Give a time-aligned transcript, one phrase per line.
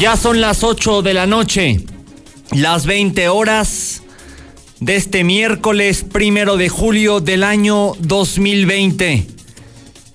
[0.00, 1.84] Ya son las 8 de la noche,
[2.52, 4.02] las 20 horas
[4.78, 9.26] de este miércoles primero de julio del año 2020.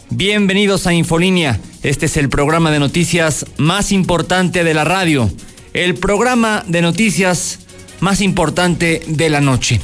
[0.10, 1.60] Bienvenidos a Infolínea.
[1.84, 5.32] Este es el programa de noticias más importante de la radio,
[5.74, 7.60] el programa de noticias
[8.00, 9.82] más importante de la noche.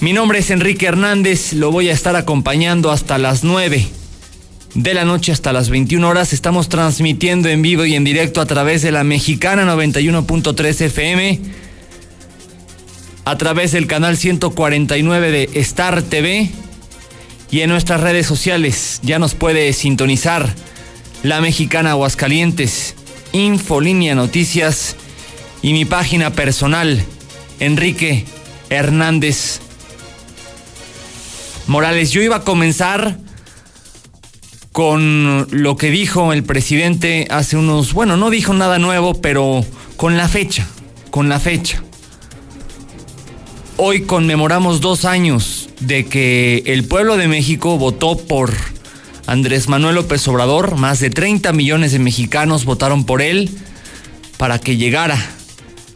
[0.00, 3.97] Mi nombre es Enrique Hernández, lo voy a estar acompañando hasta las 9
[4.74, 6.32] de la noche hasta las 21 horas.
[6.32, 11.40] Estamos transmitiendo en vivo y en directo a través de la mexicana 91.3 FM,
[13.24, 16.50] a través del canal 149 de Star TV
[17.50, 19.00] y en nuestras redes sociales.
[19.02, 20.54] Ya nos puede sintonizar
[21.22, 22.94] la mexicana Aguascalientes,
[23.32, 24.96] Infolínea Noticias
[25.62, 27.02] y mi página personal,
[27.60, 28.24] Enrique
[28.70, 29.60] Hernández
[31.66, 32.10] Morales.
[32.12, 33.18] Yo iba a comenzar
[34.78, 39.64] con lo que dijo el presidente hace unos, bueno, no dijo nada nuevo, pero
[39.96, 40.68] con la fecha,
[41.10, 41.82] con la fecha.
[43.76, 48.52] Hoy conmemoramos dos años de que el pueblo de México votó por
[49.26, 53.50] Andrés Manuel López Obrador, más de 30 millones de mexicanos votaron por él
[54.36, 55.18] para que llegara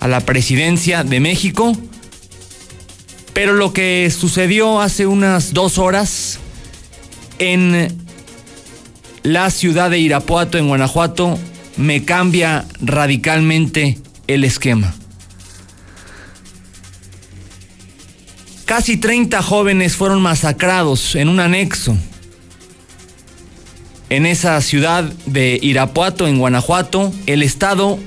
[0.01, 1.73] a la presidencia de México.
[3.33, 6.41] Pero lo que sucedió hace unas dos horas
[7.39, 8.02] en
[9.23, 11.39] la ciudad de Irapuato, en Guanajuato,
[11.77, 14.95] me cambia radicalmente el esquema.
[18.65, 21.97] Casi 30 jóvenes fueron masacrados en un anexo
[24.13, 27.99] en esa ciudad de Irapuato, en Guanajuato, el estado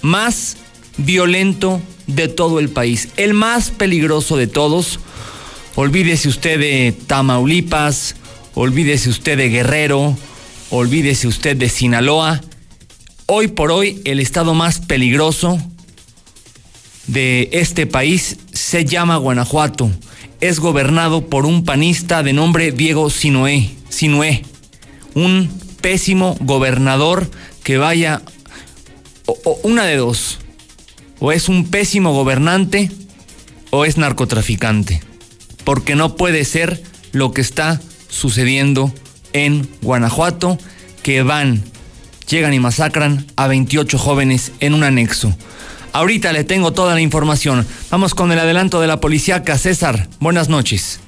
[0.00, 0.58] más
[0.96, 5.00] violento de todo el país, el más peligroso de todos.
[5.74, 8.14] Olvídese usted de Tamaulipas,
[8.56, 10.16] olvídese usted de Guerrero,
[10.70, 12.40] olvídese usted de Sinaloa.
[13.26, 15.58] Hoy por hoy el estado más peligroso
[17.06, 19.90] de este país se llama Guanajuato.
[20.40, 24.42] Es gobernado por un panista de nombre Diego Sinué, Sinué
[25.12, 25.50] un
[25.82, 27.30] pésimo gobernador
[27.62, 28.22] que vaya
[29.26, 30.38] o, una de dos.
[31.18, 32.90] O es un pésimo gobernante
[33.70, 35.02] o es narcotraficante.
[35.64, 37.80] Porque no puede ser lo que está
[38.16, 38.92] sucediendo
[39.32, 40.58] en Guanajuato,
[41.02, 41.62] que van,
[42.28, 45.36] llegan y masacran a 28 jóvenes en un anexo.
[45.92, 47.66] Ahorita le tengo toda la información.
[47.90, 49.56] Vamos con el adelanto de la policíaca.
[49.56, 51.00] César, buenas noches.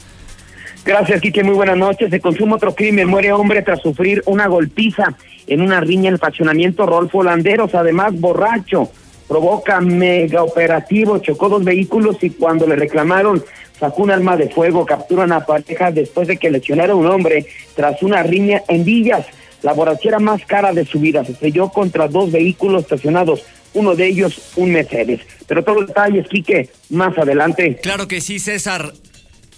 [0.84, 1.44] Gracias, Quique.
[1.44, 2.08] Muy buenas noches.
[2.08, 3.08] Se consume otro crimen.
[3.08, 5.14] Muere hombre tras sufrir una golpiza
[5.47, 7.74] en una riña en el faccionamiento Rolfo Landeros.
[7.74, 8.91] Además, borracho.
[9.28, 11.18] Provoca mega operativo.
[11.18, 13.44] Chocó dos vehículos y cuando le reclamaron
[13.78, 17.47] sacó un arma de fuego, capturan a pareja después de que lesionara a un hombre
[17.75, 19.27] tras una riña en Villas.
[19.62, 23.43] La borrachera más cara de su vida se estrelló contra dos vehículos estacionados,
[23.75, 25.21] uno de ellos un Mercedes.
[25.47, 27.78] Pero todos los detalles, Quique, más adelante.
[27.83, 28.93] Claro que sí, César.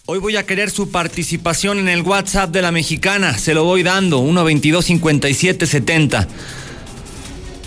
[0.07, 3.39] Hoy voy a querer su participación en el WhatsApp de la mexicana.
[3.39, 6.27] Se lo voy dando, 122-5770.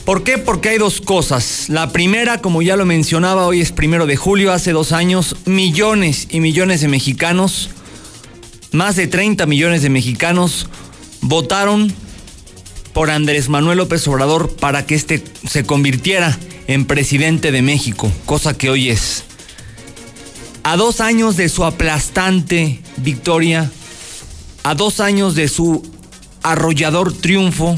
[0.06, 0.38] ¿Por qué?
[0.38, 1.70] Porque hay dos cosas.
[1.70, 6.28] La primera, como ya lo mencionaba, hoy es primero de julio, hace dos años, millones
[6.30, 7.70] y millones de mexicanos,
[8.74, 10.68] más de 30 millones de mexicanos,
[11.22, 11.94] votaron
[12.92, 16.38] por Andrés Manuel López Obrador para que éste se convirtiera
[16.68, 19.24] en presidente de México, cosa que hoy es.
[20.64, 23.72] A dos años de su aplastante victoria,
[24.64, 25.82] a dos años de su
[26.42, 27.78] arrollador triunfo,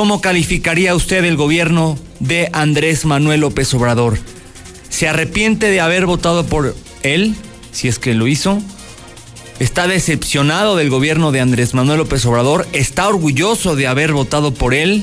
[0.00, 4.18] ¿Cómo calificaría usted el gobierno de Andrés Manuel López Obrador?
[4.88, 7.34] ¿Se arrepiente de haber votado por él,
[7.70, 8.62] si es que lo hizo?
[9.58, 12.66] ¿Está decepcionado del gobierno de Andrés Manuel López Obrador?
[12.72, 15.02] ¿Está orgulloso de haber votado por él?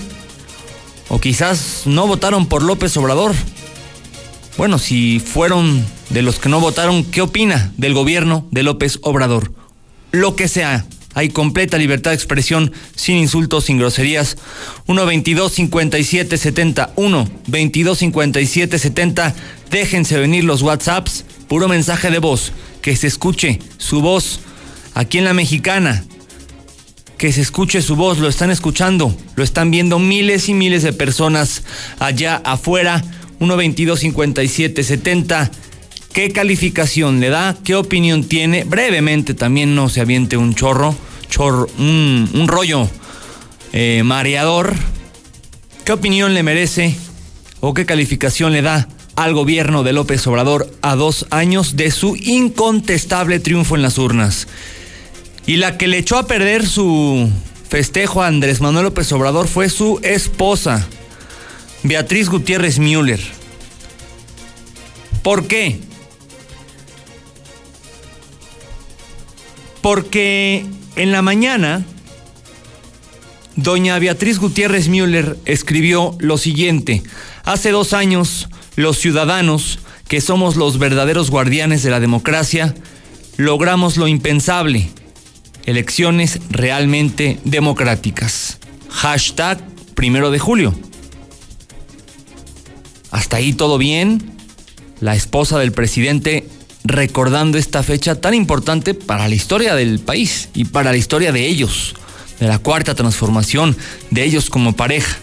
[1.10, 3.36] ¿O quizás no votaron por López Obrador?
[4.58, 9.52] Bueno, si fueron de los que no votaron, ¿qué opina del gobierno de López Obrador?
[10.12, 14.38] Lo que sea, hay completa libertad de expresión, sin insultos, sin groserías.
[14.86, 19.36] 1 22 57 70 1 22 57 70
[19.72, 21.26] Déjense venir los WhatsApps.
[21.48, 22.54] Puro mensaje de voz.
[22.84, 24.42] Que se escuche su voz
[24.94, 26.06] aquí en la mexicana.
[27.18, 28.20] Que se escuche su voz.
[28.20, 29.18] Lo están escuchando.
[29.36, 31.64] Lo están viendo miles y miles de personas
[31.98, 33.04] allá afuera.
[33.40, 35.50] 1 22 57 70
[36.18, 37.56] ¿Qué calificación le da?
[37.64, 38.64] ¿Qué opinión tiene?
[38.64, 40.96] Brevemente también no se aviente un chorro,
[41.30, 42.90] chorro un, rollo
[43.74, 44.74] eh, mareador.
[45.86, 46.96] ¿Qué opinión le merece
[47.60, 52.16] o qué calificación le da al gobierno de López Obrador a dos años de su
[52.16, 54.48] incontestable triunfo en las urnas?
[55.46, 57.30] Y la que le echó a perder su
[57.70, 60.88] festejo a Andrés Manuel López Obrador fue su esposa,
[61.84, 63.22] Beatriz Gutiérrez Müller.
[65.24, 65.80] ¿Por qué?
[69.82, 70.66] Porque
[70.98, 71.86] en la mañana,
[73.56, 77.04] doña Beatriz Gutiérrez Müller escribió lo siguiente.
[77.44, 82.74] Hace dos años, los ciudadanos, que somos los verdaderos guardianes de la democracia,
[83.38, 84.90] logramos lo impensable.
[85.66, 88.58] Elecciones realmente democráticas.
[88.90, 89.60] Hashtag
[89.94, 90.74] primero de julio.
[93.12, 94.32] Hasta ahí todo bien.
[95.00, 96.48] La esposa del presidente
[96.88, 101.46] recordando esta fecha tan importante para la historia del país y para la historia de
[101.46, 101.94] ellos,
[102.40, 103.76] de la cuarta transformación,
[104.10, 105.18] de ellos como pareja.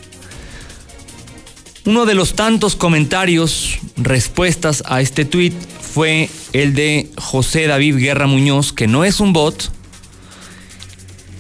[1.86, 8.26] Uno de los tantos comentarios, respuestas a este tuit fue el de José David Guerra
[8.26, 9.70] Muñoz, que no es un bot,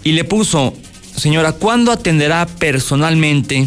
[0.04, 0.74] y le puso,
[1.16, 3.66] señora, ¿cuándo atenderá personalmente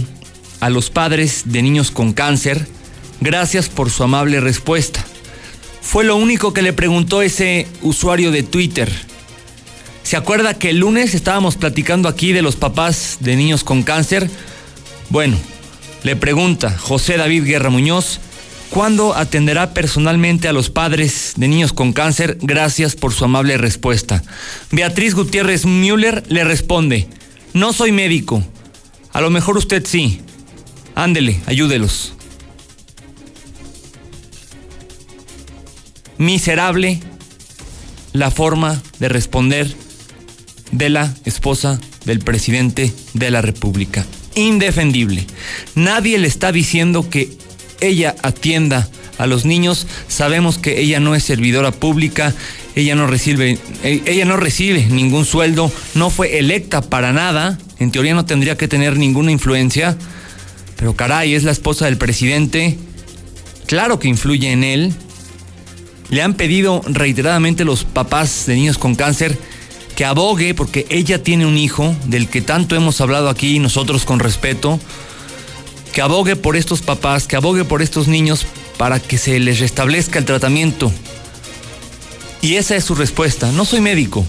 [0.60, 2.68] a los padres de niños con cáncer?
[3.22, 5.04] Gracias por su amable respuesta.
[5.88, 8.92] Fue lo único que le preguntó ese usuario de Twitter.
[10.04, 14.30] ¿Se acuerda que el lunes estábamos platicando aquí de los papás de niños con cáncer?
[15.10, 15.38] Bueno,
[16.04, 18.20] le pregunta José David Guerra Muñoz,
[18.70, 22.38] ¿cuándo atenderá personalmente a los padres de niños con cáncer?
[22.42, 24.24] Gracias por su amable respuesta.
[24.72, 27.08] Beatriz Gutiérrez Müller le responde,
[27.54, 28.44] no soy médico,
[29.14, 30.20] a lo mejor usted sí.
[30.96, 32.17] Ándele, ayúdelos.
[36.18, 37.00] Miserable
[38.14, 39.74] la forma de responder
[40.72, 44.06] de la esposa del presidente de la República.
[44.36, 45.26] Indefendible.
[45.76, 47.30] Nadie le está diciendo que
[47.82, 48.88] ella atienda
[49.18, 49.88] a los niños.
[50.08, 52.34] Sabemos que ella no es servidora pública,
[52.76, 57.92] ella no recibe, eh, ella no recibe ningún sueldo, no fue electa para nada, en
[57.92, 59.98] teoría no tendría que tener ninguna influencia,
[60.76, 62.78] pero caray, es la esposa del presidente,
[63.66, 64.94] claro que influye en él,
[66.10, 69.38] le han pedido reiteradamente los papás de niños con cáncer
[69.96, 74.20] que abogue, porque ella tiene un hijo del que tanto hemos hablado aquí nosotros con
[74.20, 74.80] respeto,
[75.92, 78.46] que abogue por estos papás, que abogue por estos niños
[78.78, 80.92] para que se les restablezca el tratamiento.
[82.42, 83.52] Y esa es su respuesta.
[83.52, 84.24] No soy médico.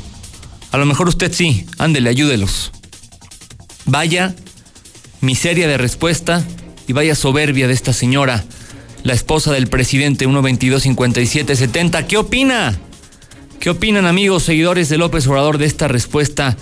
[0.72, 1.66] A lo mejor usted sí.
[1.76, 2.72] Ándele, ayúdelos.
[3.84, 4.34] Vaya
[5.20, 6.44] miseria de respuesta
[6.86, 8.44] y vaya soberbia de esta señora
[9.02, 12.06] la esposa del presidente 1225770.
[12.06, 12.78] ¿Qué opina?
[13.60, 16.56] ¿Qué opinan amigos, seguidores de López Obrador de esta respuesta?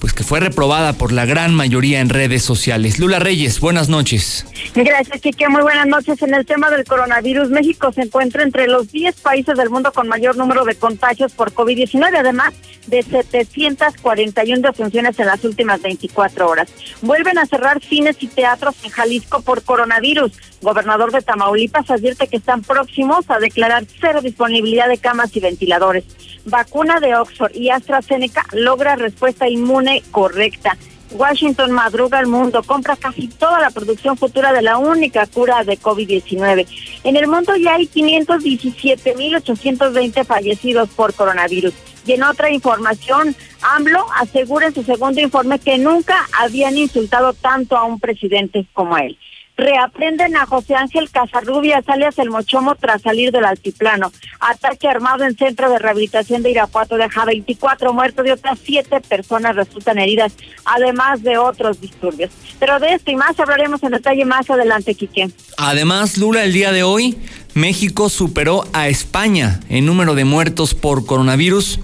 [0.00, 2.98] Pues que fue reprobada por la gran mayoría en redes sociales.
[2.98, 4.46] Lula Reyes, buenas noches.
[4.74, 5.48] Gracias, Kike.
[5.48, 6.20] Muy buenas noches.
[6.20, 10.06] En el tema del coronavirus, México se encuentra entre los 10 países del mundo con
[10.06, 12.52] mayor número de contagios por COVID-19, además
[12.86, 16.68] de 741 defunciones en las últimas 24 horas.
[17.00, 20.32] Vuelven a cerrar cines y teatros en Jalisco por coronavirus.
[20.66, 26.02] Gobernador de Tamaulipas advierte que están próximos a declarar cero disponibilidad de camas y ventiladores.
[26.44, 30.76] Vacuna de Oxford y AstraZeneca logra respuesta inmune correcta.
[31.12, 35.78] Washington madruga al mundo, compra casi toda la producción futura de la única cura de
[35.78, 36.66] COVID-19.
[37.04, 41.74] En el mundo ya hay 517.820 fallecidos por coronavirus.
[42.06, 47.76] Y en otra información, AMLO asegura en su segundo informe que nunca habían insultado tanto
[47.76, 49.16] a un presidente como él.
[49.56, 54.12] Reaprenden a José Ángel Casarrubias, alias el Mochomo, tras salir del altiplano.
[54.38, 59.56] Ataque armado en centro de rehabilitación de Irapuato deja 24 muertos y otras 7 personas
[59.56, 60.34] resultan heridas,
[60.64, 62.30] además de otros disturbios.
[62.58, 65.30] Pero de esto y más hablaremos en detalle más adelante, Quique.
[65.56, 67.16] Además, Lula, el día de hoy,
[67.54, 71.80] México superó a España en número de muertos por coronavirus.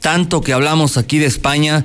[0.00, 1.84] Tanto que hablamos aquí de España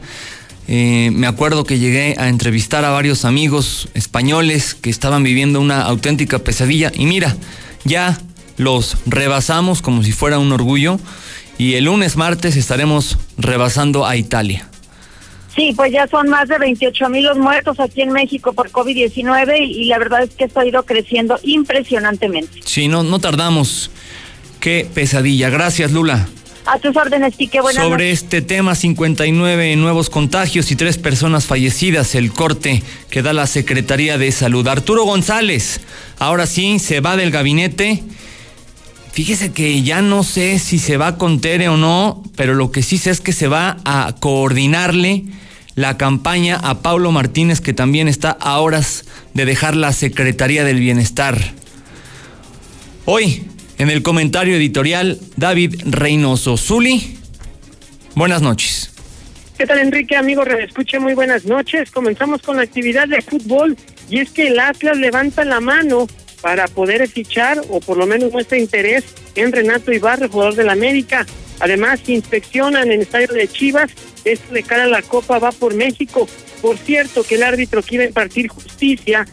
[0.67, 5.84] eh, me acuerdo que llegué a entrevistar a varios amigos españoles que estaban viviendo una
[5.84, 7.36] auténtica pesadilla y mira,
[7.84, 8.17] ya
[8.57, 11.00] los rebasamos como si fuera un orgullo
[11.57, 14.67] y el lunes martes estaremos rebasando a Italia.
[15.55, 19.57] Sí, pues ya son más de 28 mil los muertos aquí en México por COVID-19
[19.62, 22.60] y, la verdad es que esto ha ido creciendo impresionantemente.
[22.65, 23.89] Sí, no, no tardamos.
[24.60, 25.50] Qué pesadilla.
[25.50, 26.27] Gracias, Lula.
[26.65, 27.62] A tus órdenes, Quique.
[27.62, 32.81] Buenas Sobre este tema, 59 nuevos contagios y tres personas fallecidas, el corte
[33.12, 34.67] que da la Secretaría de Salud.
[34.67, 35.81] Arturo González,
[36.17, 38.03] ahora sí, se va del gabinete.
[39.12, 42.81] Fíjese que ya no sé si se va con Tere o no, pero lo que
[42.81, 45.25] sí sé es que se va a coordinarle
[45.75, 49.05] la campaña a Paulo Martínez, que también está a horas
[49.36, 51.38] de dejar la Secretaría del Bienestar.
[53.05, 53.45] Hoy,
[53.77, 57.17] en el comentario editorial, David Reynoso Zuli.
[58.15, 58.91] Buenas noches.
[59.58, 60.15] ¿Qué tal, Enrique?
[60.15, 61.91] Amigo, escuche, muy buenas noches.
[61.91, 63.77] Comenzamos con la actividad de fútbol
[64.10, 66.08] y es que el Atlas levanta la mano
[66.41, 69.03] para poder fichar o por lo menos muestra interés
[69.36, 71.25] en Renato Ibarra, jugador de la América.
[71.60, 73.91] Además, inspeccionan en el estadio de Chivas.
[74.25, 76.27] Esto de cara a la Copa va por México.
[76.62, 79.25] Por cierto, que el árbitro que iba a impartir justicia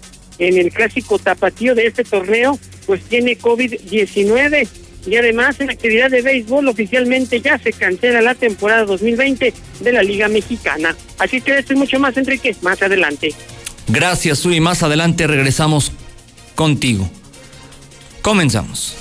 [0.42, 4.68] en el clásico tapatío de este torneo, pues tiene COVID-19
[5.06, 10.02] y además en actividad de béisbol oficialmente ya se cancela la temporada 2020 de la
[10.02, 10.96] Liga Mexicana.
[11.18, 13.34] Así que esto y mucho más, Enrique, más adelante.
[13.88, 14.60] Gracias, Sui.
[14.60, 15.92] Más adelante regresamos
[16.54, 17.10] contigo.
[18.22, 18.96] Comenzamos.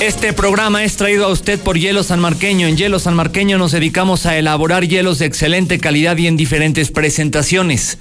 [0.00, 2.66] Este programa es traído a usted por Hielo San Marqueño.
[2.66, 6.90] En Hielo San Marqueño nos dedicamos a elaborar hielos de excelente calidad y en diferentes
[6.90, 7.98] presentaciones.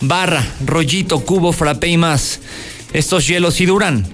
[0.00, 2.40] Barra, rollito, cubo, frappé y más.
[2.94, 4.06] Estos hielos sí duran.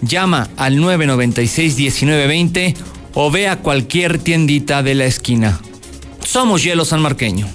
[0.00, 2.74] Llama al 996-1920
[3.12, 5.60] o ve a cualquier tiendita de la esquina.
[6.24, 7.46] Somos Hielo San Marqueño.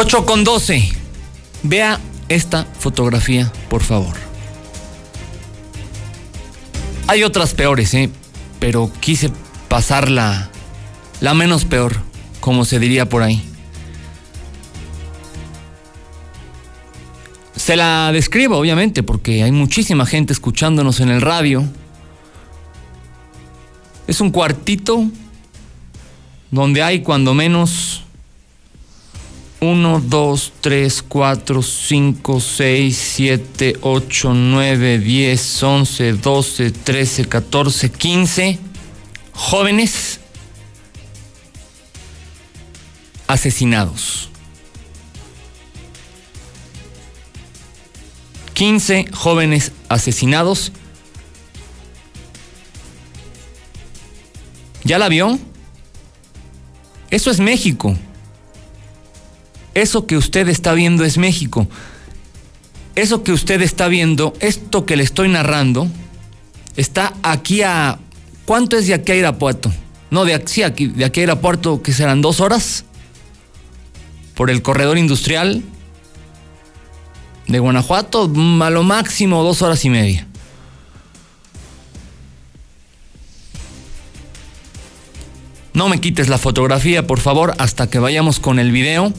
[0.00, 0.92] 8 con 12.
[1.64, 4.14] Vea esta fotografía, por favor.
[7.08, 8.08] Hay otras peores, ¿eh?
[8.60, 9.32] pero quise
[9.66, 10.50] pasarla
[11.20, 11.96] la menos peor,
[12.38, 13.42] como se diría por ahí.
[17.56, 21.64] Se la describo, obviamente, porque hay muchísima gente escuchándonos en el radio.
[24.06, 25.06] Es un cuartito
[26.52, 28.04] donde hay cuando menos
[29.60, 38.58] 1, 2, 3, 4, 5, 6, 7, 8, 9, 10, 11, 12, 13, 14, 15
[39.32, 40.20] jóvenes
[43.26, 44.30] asesinados.
[48.54, 50.72] 15 jóvenes asesinados.
[54.84, 55.38] ¿Ya la vio?
[57.10, 57.96] Eso es México.
[59.78, 61.68] Eso que usted está viendo es México.
[62.96, 65.86] Eso que usted está viendo, esto que le estoy narrando,
[66.74, 68.00] está aquí a...
[68.44, 69.72] ¿Cuánto es de aquí a Irapuato?
[70.10, 72.86] No, de aquí, aquí, de aquí a Irapuato, que serán dos horas
[74.34, 75.62] por el corredor industrial
[77.46, 78.28] de Guanajuato,
[78.60, 80.26] a lo máximo dos horas y media.
[85.72, 89.12] No me quites la fotografía, por favor, hasta que vayamos con el video.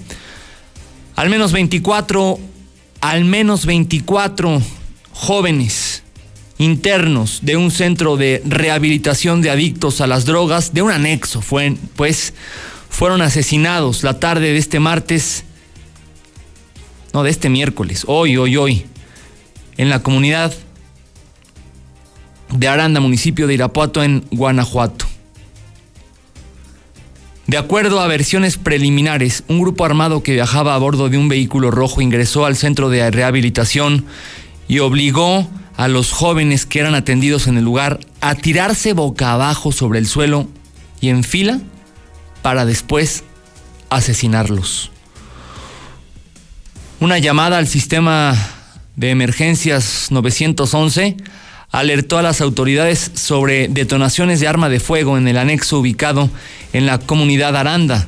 [1.19, 2.39] Al menos 24,
[3.01, 4.61] al menos 24
[5.11, 6.03] jóvenes
[6.57, 11.43] internos de un centro de rehabilitación de adictos a las drogas, de un anexo,
[11.97, 12.33] pues
[12.89, 15.43] fueron asesinados la tarde de este martes,
[17.11, 18.85] no, de este miércoles, hoy, hoy, hoy,
[19.75, 20.53] en la comunidad
[22.53, 25.05] de Aranda, municipio de Irapuato, en Guanajuato.
[27.49, 31.71] De acuerdo a versiones preliminares, un grupo armado que viajaba a bordo de un vehículo
[31.71, 34.05] rojo ingresó al centro de rehabilitación
[34.67, 39.71] y obligó a los jóvenes que eran atendidos en el lugar a tirarse boca abajo
[39.71, 40.47] sobre el suelo
[41.01, 41.59] y en fila
[42.43, 43.23] para después
[43.89, 44.91] asesinarlos.
[46.99, 48.37] Una llamada al sistema
[48.95, 51.17] de emergencias 911
[51.71, 56.29] alertó a las autoridades sobre detonaciones de arma de fuego en el anexo ubicado
[56.73, 58.07] en la comunidad Aranda,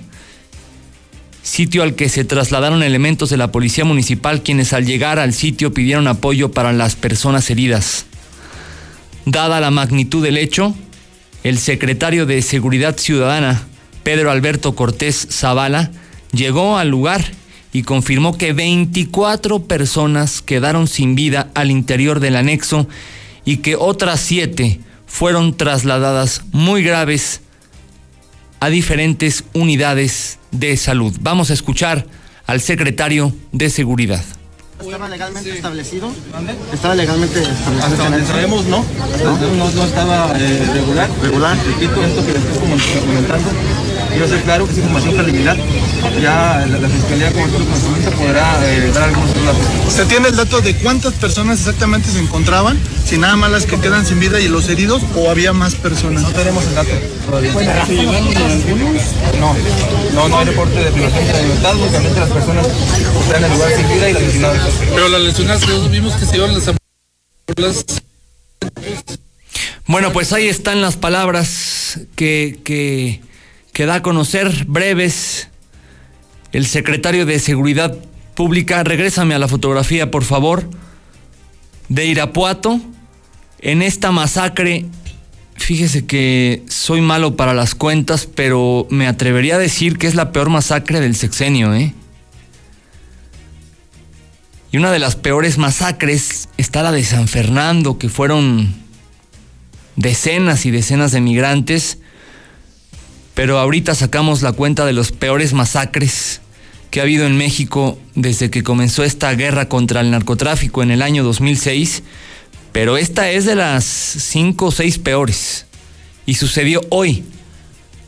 [1.43, 5.73] sitio al que se trasladaron elementos de la policía municipal quienes al llegar al sitio
[5.73, 8.05] pidieron apoyo para las personas heridas.
[9.25, 10.75] Dada la magnitud del hecho,
[11.43, 13.67] el secretario de Seguridad Ciudadana,
[14.03, 15.91] Pedro Alberto Cortés Zavala,
[16.31, 17.23] llegó al lugar
[17.73, 22.87] y confirmó que 24 personas quedaron sin vida al interior del anexo
[23.45, 27.41] y que otras siete fueron trasladadas muy graves
[28.59, 31.15] a diferentes unidades de salud.
[31.19, 32.05] Vamos a escuchar
[32.45, 34.23] al secretario de Seguridad.
[34.79, 36.11] ¿Estaba legalmente establecido?
[36.73, 37.85] ¿Estaba legalmente establecido?
[37.85, 38.83] Hasta donde sabemos, no.
[39.23, 41.09] No, no, estaba eh, regular.
[41.21, 41.57] ¿Regular?
[41.57, 43.49] Repito, esto que le estoy comentando
[44.11, 45.57] quiero ser claro que es información preliminar.
[46.21, 49.93] Ya la, la Fiscalía con otro conocimiento podrá eh, dar algunos datos.
[49.93, 52.79] ¿Se tiene el dato de cuántas personas exactamente se encontraban?
[53.05, 56.23] Si nada más las que quedan sin vida y los heridos o había más personas.
[56.23, 56.91] No tenemos el dato
[57.25, 57.53] todavía.
[59.39, 59.55] No,
[60.13, 63.57] no, no hay reporte de privación de la libertad, únicamente las personas están en el
[63.57, 64.73] lugar sin vida y las lesionadas.
[64.93, 66.73] Pero las lesionadas vimos que se iban las
[67.47, 68.01] ambulancias.
[69.87, 73.21] Bueno, pues ahí están las palabras que, que,
[73.73, 75.49] que da a conocer, breves,
[76.51, 77.97] el secretario de Seguridad
[78.35, 78.83] Pública.
[78.83, 80.69] Regrésame a la fotografía, por favor,
[81.89, 82.81] de Irapuato.
[83.59, 84.85] En esta masacre,
[85.55, 90.31] fíjese que soy malo para las cuentas, pero me atrevería a decir que es la
[90.31, 91.93] peor masacre del sexenio, ¿eh?
[94.73, 98.73] Y una de las peores masacres está la de San Fernando, que fueron
[99.97, 101.97] decenas y decenas de migrantes,
[103.33, 106.41] pero ahorita sacamos la cuenta de los peores masacres
[106.89, 111.01] que ha habido en México desde que comenzó esta guerra contra el narcotráfico en el
[111.01, 112.03] año 2006,
[112.71, 115.65] pero esta es de las cinco o seis peores
[116.25, 117.23] y sucedió hoy,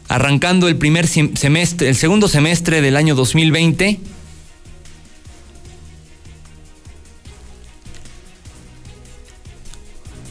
[0.10, 4.00] arrancando el primer semestre, el segundo semestre del año 2020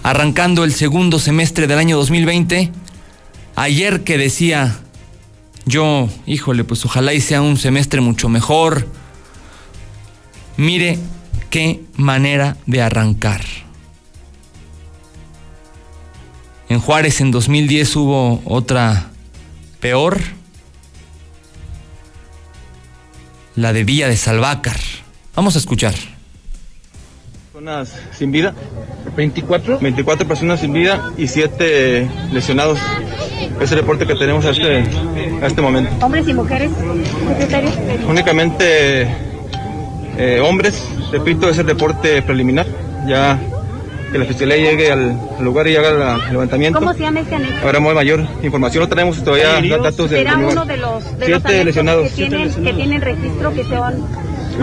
[0.03, 2.73] arrancando el segundo semestre del año 2020.
[3.55, 4.79] Ayer que decía
[5.65, 8.89] yo, híjole, pues ojalá y sea un semestre mucho mejor.
[10.57, 10.99] Mire
[11.51, 13.43] qué manera de arrancar.
[16.69, 19.11] En Juárez en 2010 hubo otra
[19.81, 20.19] peor,
[23.55, 24.79] la de Villa de Salvácar.
[25.35, 26.12] Vamos a escuchar.
[27.63, 28.55] Personas sin vida.
[29.17, 29.79] 24.
[29.79, 32.77] 24 personas sin vida y 7 lesionados.
[33.61, 34.79] Es el reporte que tenemos a este,
[35.41, 36.05] a este momento.
[36.05, 36.73] ¿Hombres y mujeres,
[37.29, 37.71] secretario?
[38.09, 39.03] Únicamente
[40.19, 42.67] eh, hombres, repito, es el reporte preliminar.
[43.07, 43.39] Ya
[44.11, 46.81] que la fiscalía llegue al, lugar y haga el levantamiento.
[46.81, 47.65] ¿Cómo se llama este anexo?
[47.65, 48.83] Habrá mayor información.
[48.83, 52.09] No tenemos todavía datos del ¿Será uno de los, de los lesionados.
[52.09, 54.05] que tienen, que tienen registro que son...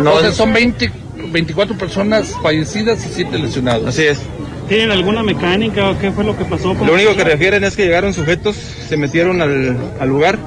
[0.03, 0.91] No, o sea, son 20,
[1.31, 3.87] 24 personas fallecidas y 7 lesionados.
[3.87, 4.19] Así es.
[4.67, 6.73] ¿Tienen alguna mecánica o qué fue lo que pasó?
[6.73, 10.37] Lo único que refieren es que llegaron sujetos, se metieron al, al lugar,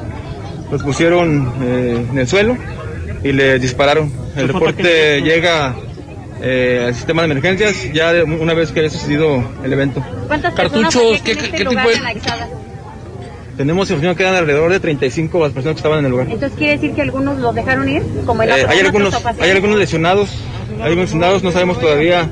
[0.71, 2.57] los pusieron eh, en el suelo
[3.25, 4.13] y le dispararon.
[4.37, 5.75] El ¿Qué fue reporte llega
[6.41, 10.05] eh, al sistema de emergencias ya de- una vez que haya sucedido el evento.
[10.29, 12.63] ¿Cuántas Cartuchos, ¿qué- este qué lugar tipo de-?
[13.57, 16.27] Tenemos información que quedan alrededor de 35 las personas que estaban en el lugar.
[16.31, 19.79] Entonces quiere decir que algunos los dejaron ir, como en Eh, hay, algunos, hay algunos
[19.79, 20.31] lesionados,
[20.81, 22.31] hay lesionados, no sabemos todavía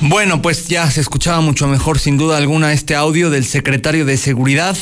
[0.00, 4.16] Bueno, pues ya se escuchaba mucho mejor sin duda alguna este audio del secretario de
[4.16, 4.76] Seguridad.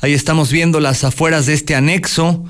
[0.00, 2.44] Ahí estamos viendo las afueras de este anexo,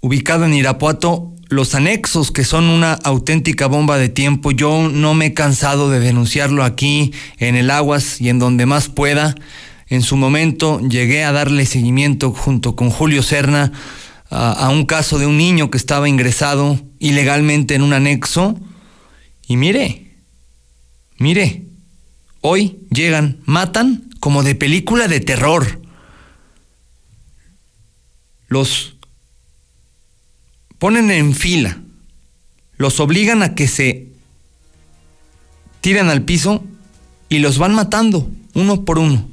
[0.00, 1.28] ubicado en Irapuato.
[1.48, 4.52] Los anexos que son una auténtica bomba de tiempo.
[4.52, 8.88] Yo no me he cansado de denunciarlo aquí en el Aguas y en donde más
[8.88, 9.34] pueda.
[9.88, 13.72] En su momento llegué a darle seguimiento junto con Julio Serna
[14.32, 18.58] a, un caso de un niño que estaba ingresado ilegalmente en un anexo.
[19.46, 20.02] Y mire,
[21.22, 21.66] Mire,
[22.40, 25.80] hoy llegan, matan como de película de terror.
[28.48, 28.96] Los
[30.80, 31.80] ponen en fila,
[32.76, 34.08] los obligan a que se
[35.80, 36.64] tiren al piso
[37.28, 39.28] y los van matando uno por uno.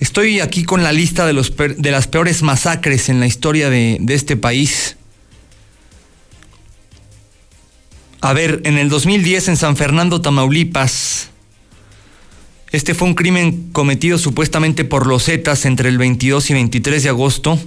[0.00, 3.98] Estoy aquí con la lista de, los, de las peores masacres en la historia de,
[4.00, 4.96] de este país.
[8.22, 11.28] A ver, en el 2010 en San Fernando, Tamaulipas,
[12.72, 17.08] este fue un crimen cometido supuestamente por los Zetas entre el 22 y 23 de
[17.10, 17.58] agosto,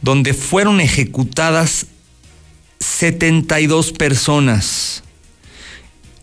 [0.00, 1.86] donde fueron ejecutadas
[2.78, 5.02] 72 personas.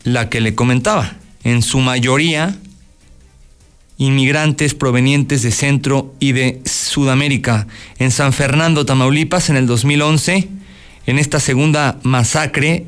[0.03, 2.57] La que le comentaba, en su mayoría
[3.99, 7.67] inmigrantes provenientes de Centro y de Sudamérica.
[7.99, 10.47] En San Fernando, Tamaulipas, en el 2011,
[11.05, 12.87] en esta segunda masacre,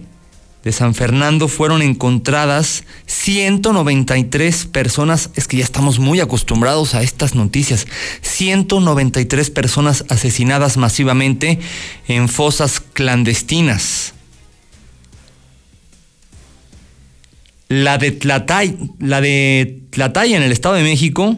[0.63, 7.33] de San Fernando fueron encontradas 193 personas, es que ya estamos muy acostumbrados a estas
[7.33, 7.87] noticias,
[8.21, 11.59] 193 personas asesinadas masivamente
[12.07, 14.13] en fosas clandestinas.
[17.71, 21.37] La de Tlatay, la de Tlatay en el Estado de México,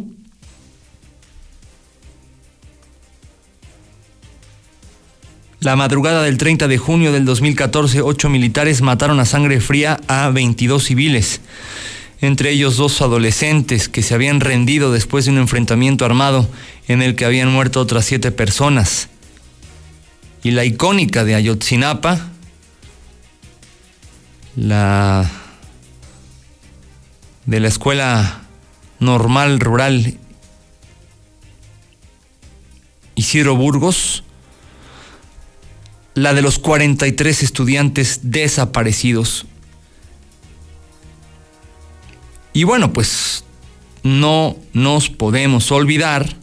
[5.60, 10.30] La madrugada del 30 de junio del 2014, ocho militares mataron a sangre fría a
[10.30, 11.40] 22 civiles.
[12.20, 16.50] entre ellos dos adolescentes que se habían rendido después de un enfrentamiento armado
[16.88, 19.10] en el que habían muerto otras siete personas.
[20.42, 22.32] Y la icónica de Ayotzinapa,
[24.56, 25.43] la
[27.46, 28.42] de la escuela
[29.00, 30.18] normal rural
[33.16, 34.24] Isidro Burgos,
[36.16, 39.46] la de los 43 estudiantes desaparecidos.
[42.54, 43.44] Y bueno, pues
[44.04, 46.36] no nos podemos olvidar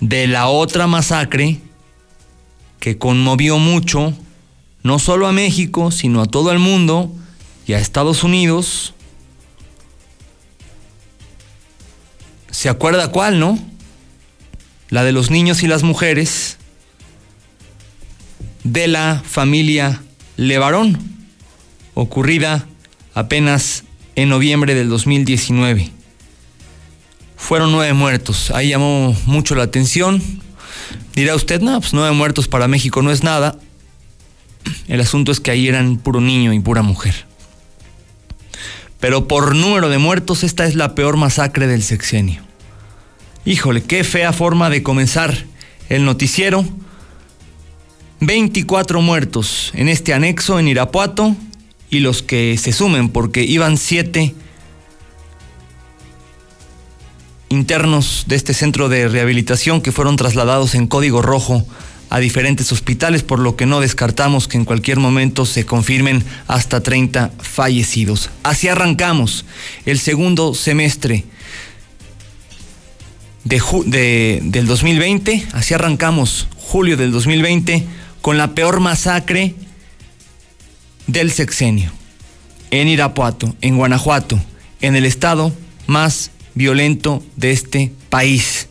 [0.00, 1.60] de la otra masacre
[2.78, 4.14] que conmovió mucho,
[4.82, 7.12] no solo a México, sino a todo el mundo
[7.66, 8.94] y a Estados Unidos.
[12.50, 13.58] ¿Se acuerda cuál, no?
[14.88, 16.58] La de los niños y las mujeres
[18.64, 20.02] de la familia
[20.36, 20.98] Levarón,
[21.94, 22.66] ocurrida
[23.14, 23.84] apenas
[24.16, 25.90] en noviembre del 2019.
[27.36, 30.22] Fueron nueve muertos, ahí llamó mucho la atención.
[31.14, 33.58] Dirá usted, no, pues nueve muertos para México no es nada.
[34.88, 37.26] El asunto es que ahí eran puro niño y pura mujer.
[39.00, 42.42] Pero por número de muertos, esta es la peor masacre del sexenio.
[43.44, 45.46] Híjole, qué fea forma de comenzar
[45.88, 46.64] el noticiero
[48.20, 51.34] 24 muertos en este anexo en Irapuato
[51.88, 54.34] y los que se sumen porque iban siete
[57.48, 61.66] internos de este centro de rehabilitación que fueron trasladados en código rojo
[62.10, 66.82] a diferentes hospitales, por lo que no descartamos que en cualquier momento se confirmen hasta
[66.82, 68.30] 30 fallecidos.
[68.42, 69.44] Así arrancamos
[69.86, 71.24] el segundo semestre
[73.44, 77.86] de, del 2020, así arrancamos julio del 2020
[78.20, 79.54] con la peor masacre
[81.06, 81.92] del sexenio.
[82.72, 84.38] En Irapuato, en Guanajuato,
[84.80, 85.52] en el estado
[85.86, 88.68] más violento de este país.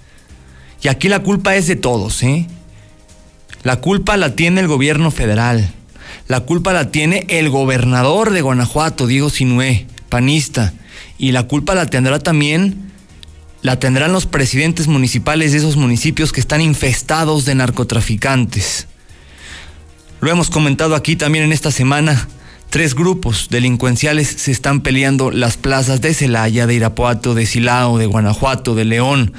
[0.82, 2.48] Y aquí la culpa es de todos, ¿eh?
[3.64, 5.74] La culpa la tiene el gobierno federal.
[6.28, 10.74] La culpa la tiene el gobernador de Guanajuato, Diego Sinué, panista.
[11.18, 12.92] Y la culpa la tendrá también,
[13.62, 18.88] la tendrán los presidentes municipales de esos municipios que están infestados de narcotraficantes.
[20.22, 22.28] Lo hemos comentado aquí también en esta semana.
[22.70, 28.06] Tres grupos delincuenciales se están peleando las plazas de Celaya, de Irapuato, de Silao, de
[28.06, 29.34] Guanajuato, de León.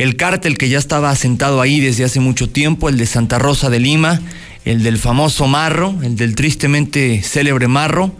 [0.00, 3.68] El cártel que ya estaba asentado ahí desde hace mucho tiempo, el de Santa Rosa
[3.68, 4.18] de Lima,
[4.64, 8.10] el del famoso Marro, el del tristemente célebre Marro.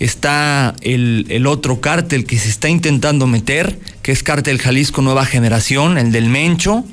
[0.00, 5.24] Está el, el otro cártel que se está intentando meter, que es Cártel Jalisco Nueva
[5.26, 6.84] Generación, el del Mencho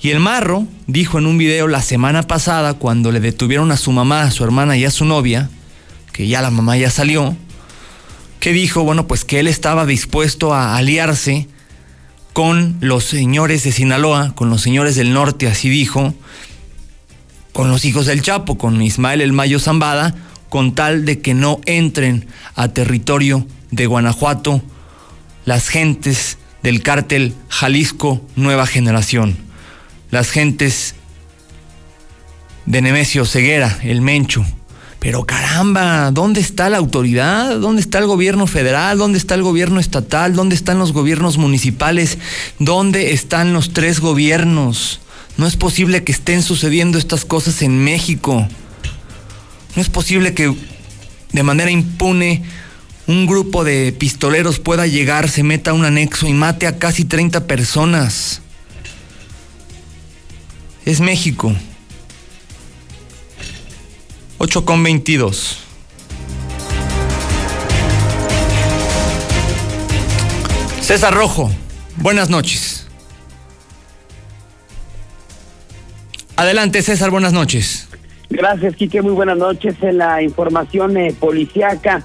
[0.00, 3.90] y el marro dijo en un video la semana pasada, cuando le detuvieron a su
[3.90, 5.50] mamá, a su hermana y a su novia,
[6.12, 7.36] que ya la mamá ya salió,
[8.38, 11.48] que dijo, bueno, pues que él estaba dispuesto a aliarse
[12.32, 16.14] con los señores de Sinaloa, con los señores del norte, así dijo,
[17.52, 20.14] con los hijos del Chapo, con Ismael el Mayo Zambada,
[20.48, 24.62] con tal de que no entren a territorio de Guanajuato
[25.44, 29.50] las gentes del cártel Jalisco Nueva Generación
[30.10, 30.94] las gentes
[32.66, 34.44] de Nemesio Ceguera, el Mencho.
[35.00, 37.58] Pero caramba, ¿dónde está la autoridad?
[37.58, 38.98] ¿Dónde está el gobierno federal?
[38.98, 40.34] ¿Dónde está el gobierno estatal?
[40.34, 42.18] ¿Dónde están los gobiernos municipales?
[42.58, 45.00] ¿Dónde están los tres gobiernos?
[45.36, 48.46] No es posible que estén sucediendo estas cosas en México.
[49.74, 50.54] No es posible que
[51.32, 52.44] de manera impune
[53.06, 57.04] un grupo de pistoleros pueda llegar, se meta a un anexo y mate a casi
[57.04, 58.42] 30 personas
[60.84, 61.54] es México.
[64.42, 65.58] 8 con 22.
[70.80, 71.50] César Rojo,
[71.98, 72.86] buenas noches.
[76.36, 77.86] Adelante, César, buenas noches.
[78.30, 79.74] Gracias, Quique, muy buenas noches.
[79.82, 82.02] En la información eh, policiaca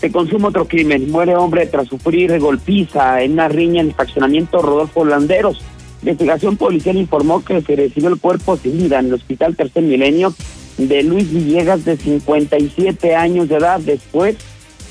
[0.00, 1.10] se consume otro crimen.
[1.10, 5.60] Muere hombre tras sufrir golpiza en una riña en el faccionamiento Rodolfo Landeros.
[6.02, 10.32] Investigación policial informó que se recibió el cuerpo sin vida en el Hospital Tercer Milenio
[10.78, 14.36] de Luis Villegas, de 57 años de edad, después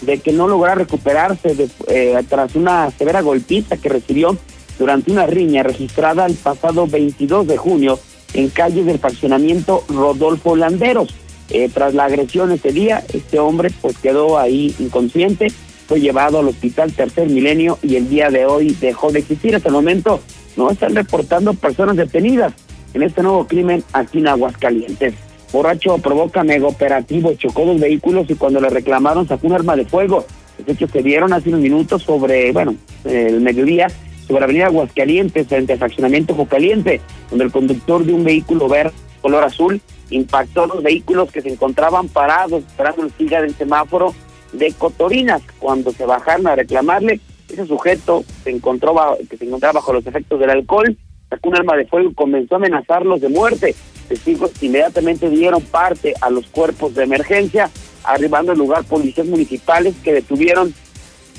[0.01, 4.37] de que no lograra recuperarse eh, tras una severa golpiza que recibió
[4.77, 7.99] durante una riña registrada el pasado 22 de junio
[8.33, 11.13] en calles del fraccionamiento Rodolfo Landeros.
[11.49, 15.51] Eh, tras la agresión ese día, este hombre pues quedó ahí inconsciente,
[15.87, 19.55] fue llevado al hospital Tercer Milenio y el día de hoy dejó de existir.
[19.55, 20.21] Hasta el momento
[20.55, 22.53] no están reportando personas detenidas
[22.93, 25.15] en este nuevo crimen aquí en Aguascalientes.
[25.51, 29.85] Borracho provoca mega operativo, chocó dos vehículos y cuando le reclamaron sacó un arma de
[29.85, 30.25] fuego.
[30.59, 33.87] Los hechos se dieron hace unos minutos sobre, bueno, el mediodía,
[34.27, 38.93] sobre la avenida Aguascalientes, frente al fraccionamiento Caliente, donde el conductor de un vehículo verde
[39.21, 44.13] color azul impactó los vehículos que se encontraban parados esperando el siga del semáforo
[44.53, 45.41] de Cotorinas.
[45.59, 48.95] Cuando se bajaron a reclamarle, ese sujeto se encontró
[49.29, 50.97] que se encontraba bajo los efectos del alcohol,
[51.29, 53.75] sacó un arma de fuego y comenzó a amenazarlos de muerte.
[54.09, 57.69] Testigos inmediatamente dieron parte a los cuerpos de emergencia,
[58.03, 60.73] arribando al lugar policías municipales que detuvieron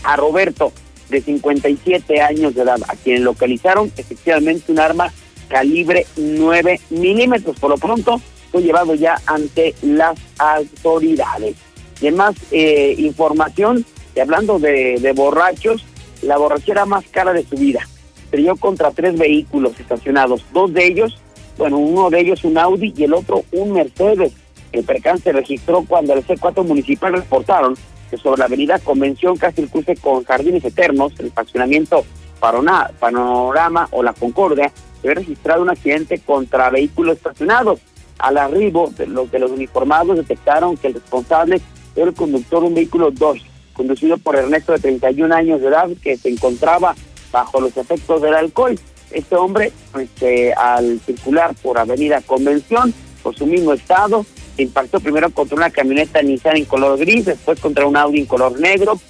[0.04, 0.72] a Roberto,
[1.10, 5.12] de 57 años de edad, a quien localizaron efectivamente un arma
[5.48, 7.58] calibre 9 milímetros.
[7.58, 11.56] Por lo pronto, fue llevado ya ante las autoridades.
[12.00, 15.84] Y más eh, información, y hablando de, borrachos,
[16.22, 17.80] la borrachera más cara de su vida.
[18.24, 21.18] Estrelló contra tres vehículos estacionados, dos de ellos,
[21.60, 24.32] bueno, uno de ellos un Audi y el otro un Mercedes.
[24.72, 27.76] El percance registró cuando el C4 municipal reportaron
[28.10, 32.02] que sobre la avenida Convención, casi el cruce con Jardines Eternos, el fraccionamiento
[32.40, 37.80] Panorama o la Concordia, se había registrado un accidente contra vehículos estacionados.
[38.18, 41.60] Al arribo, de los, de los uniformados detectaron que el responsable
[41.94, 43.44] era el conductor de un vehículo Dodge,
[43.74, 46.94] conducido por Ernesto de 31 años de edad, que se encontraba
[47.30, 48.78] bajo los efectos del alcohol.
[49.10, 54.24] Este hombre, este, al circular por Avenida Convención, por su mismo estado,
[54.56, 58.58] impactó primero contra una camioneta Nissan en color gris, después contra un Audi en color
[58.58, 59.00] negro,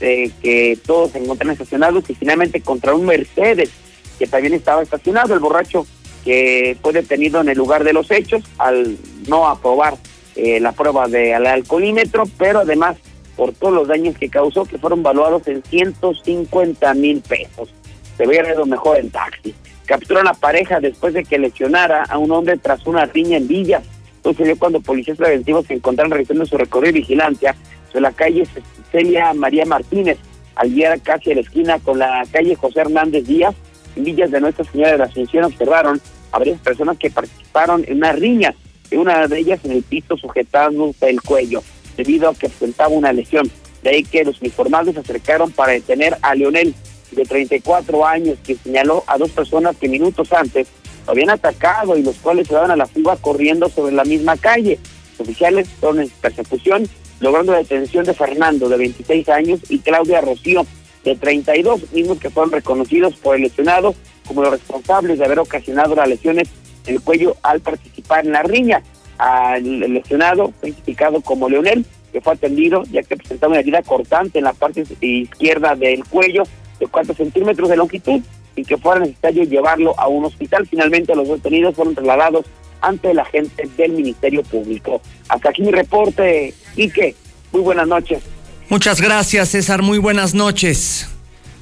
[0.00, 3.70] eh, que todos se encuentran estacionados, y finalmente contra un Mercedes
[4.18, 5.34] que también estaba estacionado.
[5.34, 5.86] El borracho
[6.24, 8.96] que fue detenido en el lugar de los hechos al
[9.28, 9.96] no aprobar
[10.36, 12.96] eh, la prueba del alcoholímetro, pero además
[13.36, 17.72] por todos los daños que causó, que fueron valuados en 150 mil pesos.
[18.18, 19.54] Se hubiera ido mejor en taxi.
[19.86, 23.48] Capturaron a la pareja después de que lesionara a un hombre tras una riña en
[23.48, 23.80] Villa.
[24.22, 27.54] Sucedió cuando policías preventivos se encontraron realizando su recorrido de vigilancia
[27.86, 28.46] sobre la calle
[28.92, 30.18] Celia María Martínez,
[30.56, 33.54] al llegar casi a la esquina con la calle José Hernández Díaz,
[33.96, 36.00] en Villas de Nuestra Señora de la Asunción observaron
[36.32, 38.54] a varias personas que participaron en una riña,
[38.90, 41.62] y una de ellas en el piso sujetando el cuello,
[41.96, 43.50] debido a que presentaba una lesión.
[43.82, 46.74] De ahí que los uniformados se acercaron para detener a Leonel,
[47.10, 50.68] de 34 años, que señaló a dos personas que minutos antes
[51.06, 54.36] lo habían atacado y los cuales se daban a la fuga corriendo sobre la misma
[54.36, 54.78] calle.
[55.12, 56.88] Los oficiales fueron en persecución,
[57.20, 60.66] logrando la detención de Fernando, de 26 años, y Claudia Rocío,
[61.04, 63.94] de 32, mismos que fueron reconocidos por el lesionado
[64.26, 66.48] como los responsables de haber ocasionado las lesiones
[66.86, 68.82] en el cuello al participar en la riña.
[69.16, 74.38] Al lesionado fue identificado como Leonel, que fue atendido ya que presentaba una herida cortante
[74.38, 76.44] en la parte izquierda del cuello
[76.78, 78.20] de 4 centímetros de longitud
[78.56, 80.66] y que fuera necesario llevarlo a un hospital.
[80.66, 82.46] Finalmente los detenidos fueron trasladados
[82.80, 85.00] ante la gente del Ministerio Público.
[85.28, 87.14] Hasta aquí mi reporte, Ike.
[87.52, 88.22] Muy buenas noches.
[88.68, 89.82] Muchas gracias, César.
[89.82, 91.08] Muy buenas noches.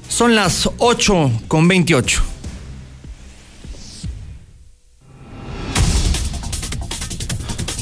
[0.09, 2.23] Son las 8 con 28.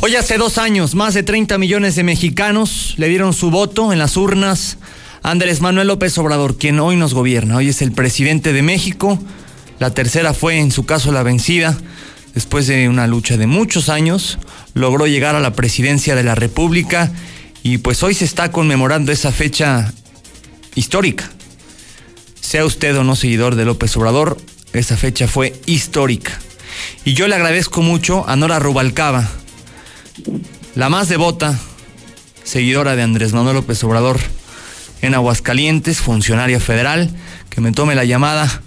[0.01, 3.97] Hoy hace dos años, más de 30 millones de mexicanos le dieron su voto en
[3.97, 4.77] las urnas
[5.25, 7.55] Andrés Manuel López Obrador, quien hoy nos gobierna.
[7.55, 9.17] Hoy es el presidente de México.
[9.79, 11.75] La tercera fue, en su caso, la vencida.
[12.35, 14.38] Después de una lucha de muchos años,
[14.75, 17.11] logró llegar a la presidencia de la República
[17.63, 19.91] y pues hoy se está conmemorando esa fecha
[20.75, 21.27] histórica.
[22.39, 24.38] Sea usted o no seguidor de López Obrador,
[24.73, 26.39] esa fecha fue histórica.
[27.03, 29.27] Y yo le agradezco mucho a Nora Rubalcaba,
[30.75, 31.59] la más devota,
[32.43, 34.19] seguidora de Andrés Manuel López Obrador
[35.01, 37.10] en Aguascalientes, funcionaria federal,
[37.49, 38.62] que me tome la llamada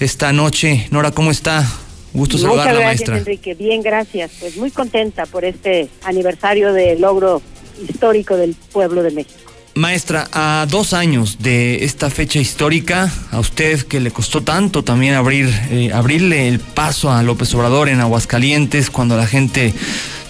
[0.00, 0.86] esta noche.
[0.90, 1.66] Nora, ¿cómo está?
[2.12, 3.54] Gusto saludarla, Muchas gracias, Enrique.
[3.54, 4.32] Bien, gracias.
[4.38, 7.40] Pues muy contenta por este aniversario de logro
[7.88, 9.52] histórico del pueblo de México.
[9.74, 15.14] Maestra, a dos años de esta fecha histórica, a usted que le costó tanto también
[15.14, 19.72] abrir, eh, abrirle el paso a López Obrador en Aguascalientes, cuando la gente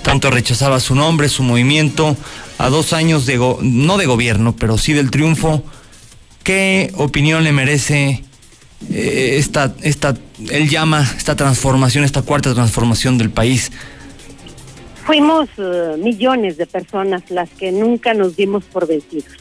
[0.02, 2.16] tanto rechazaba su nombre, su movimiento,
[2.58, 5.62] a dos años de, no de gobierno, pero sí del triunfo,
[6.42, 8.24] ¿qué opinión le merece
[8.90, 10.16] eh, esta, esta,
[10.50, 13.70] él llama esta transformación, esta cuarta transformación del país?
[15.04, 19.32] Fuimos eh, millones de personas las que nunca nos dimos por vencidos.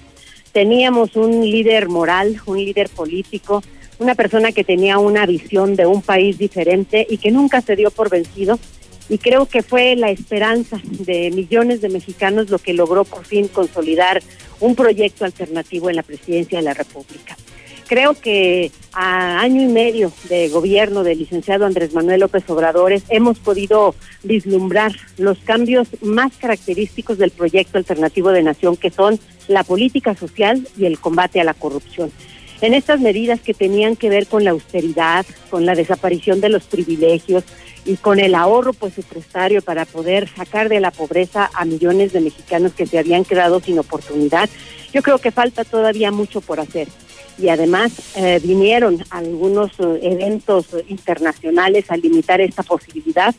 [0.52, 3.64] Teníamos un líder moral, un líder político,
[4.00, 7.92] una persona que tenía una visión de un país diferente y que nunca se dio
[7.92, 8.60] por vencido.
[9.12, 13.50] Y creo que fue la esperanza de millones de mexicanos lo que logró por fin
[13.50, 14.24] consolidar
[14.62, 17.36] un proyecto alternativo en la presidencia de la República.
[17.90, 23.38] Creo que a año y medio de gobierno del licenciado Andrés Manuel López Obrador hemos
[23.40, 29.20] podido vislumbrar los cambios más característicos del proyecto alternativo de nación, que son
[29.50, 32.14] la política social y el combate a la corrupción.
[32.62, 36.64] En estas medidas que tenían que ver con la austeridad, con la desaparición de los
[36.64, 37.44] privilegios
[37.86, 42.74] y con el ahorro presupuestario para poder sacar de la pobreza a millones de mexicanos
[42.74, 44.50] que se habían quedado sin oportunidad,
[44.94, 46.88] yo creo que falta todavía mucho por hacer.
[47.38, 53.34] Y además eh, vinieron algunos eh, eventos internacionales a limitar esta posibilidad,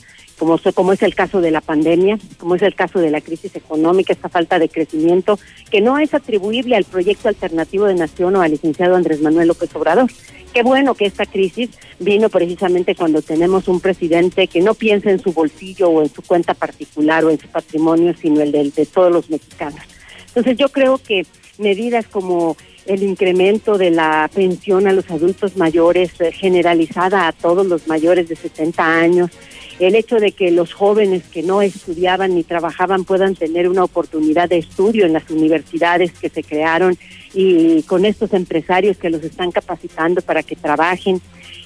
[0.75, 4.13] como, es el caso de la pandemia, como es el caso de la crisis económica,
[4.13, 5.39] esta falta de crecimiento,
[5.71, 9.75] que no es atribuible al proyecto alternativo de nación o al licenciado Andrés Manuel López
[9.75, 10.11] Obrador.
[10.53, 15.19] Qué bueno que esta crisis vino precisamente cuando tenemos un presidente que no piensa en
[15.19, 18.87] su bolsillo o en su cuenta particular o en su patrimonio, sino el de, de
[18.87, 19.81] todos los mexicanos.
[20.29, 21.25] Entonces yo creo que
[21.59, 27.67] medidas como el incremento de la pensión a los adultos mayores eh, generalizada a todos
[27.67, 29.31] los mayores de 70 años,
[29.79, 34.49] el hecho de que los jóvenes que no estudiaban ni trabajaban puedan tener una oportunidad
[34.49, 36.97] de estudio en las universidades que se crearon
[37.35, 41.21] y con estos empresarios que los están capacitando para que trabajen,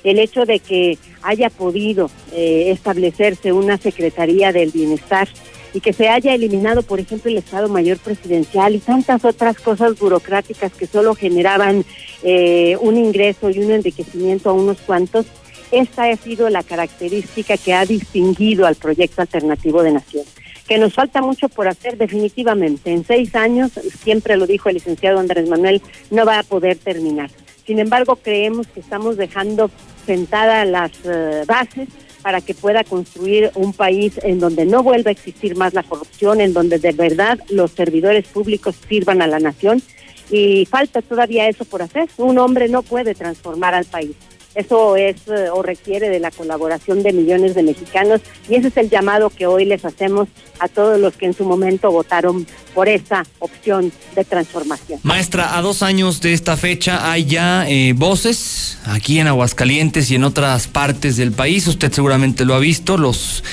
[0.04, 5.28] el hecho de que haya podido eh, establecerse una Secretaría del Bienestar
[5.74, 9.98] y que se haya eliminado, por ejemplo, el Estado Mayor Presidencial y tantas otras cosas
[9.98, 11.84] burocráticas que solo generaban
[12.22, 15.26] eh, un ingreso y un enriquecimiento a unos cuantos,
[15.70, 20.24] esta ha sido la característica que ha distinguido al proyecto alternativo de nación.
[20.68, 22.92] Que nos falta mucho por hacer definitivamente.
[22.92, 27.30] En seis años, siempre lo dijo el licenciado Andrés Manuel, no va a poder terminar.
[27.66, 29.70] Sin embargo, creemos que estamos dejando
[30.06, 31.88] sentadas las eh, bases
[32.22, 36.40] para que pueda construir un país en donde no vuelva a existir más la corrupción,
[36.40, 39.82] en donde de verdad los servidores públicos sirvan a la nación.
[40.30, 42.08] Y falta todavía eso por hacer.
[42.16, 44.16] Un hombre no puede transformar al país.
[44.56, 48.76] Eso es eh, o requiere de la colaboración de millones de mexicanos y ese es
[48.78, 52.88] el llamado que hoy les hacemos a todos los que en su momento votaron por
[52.88, 54.98] esta opción de transformación.
[55.02, 60.14] Maestra, a dos años de esta fecha hay ya eh, voces aquí en Aguascalientes y
[60.14, 61.66] en otras partes del país.
[61.66, 62.96] Usted seguramente lo ha visto.
[62.96, 63.44] Los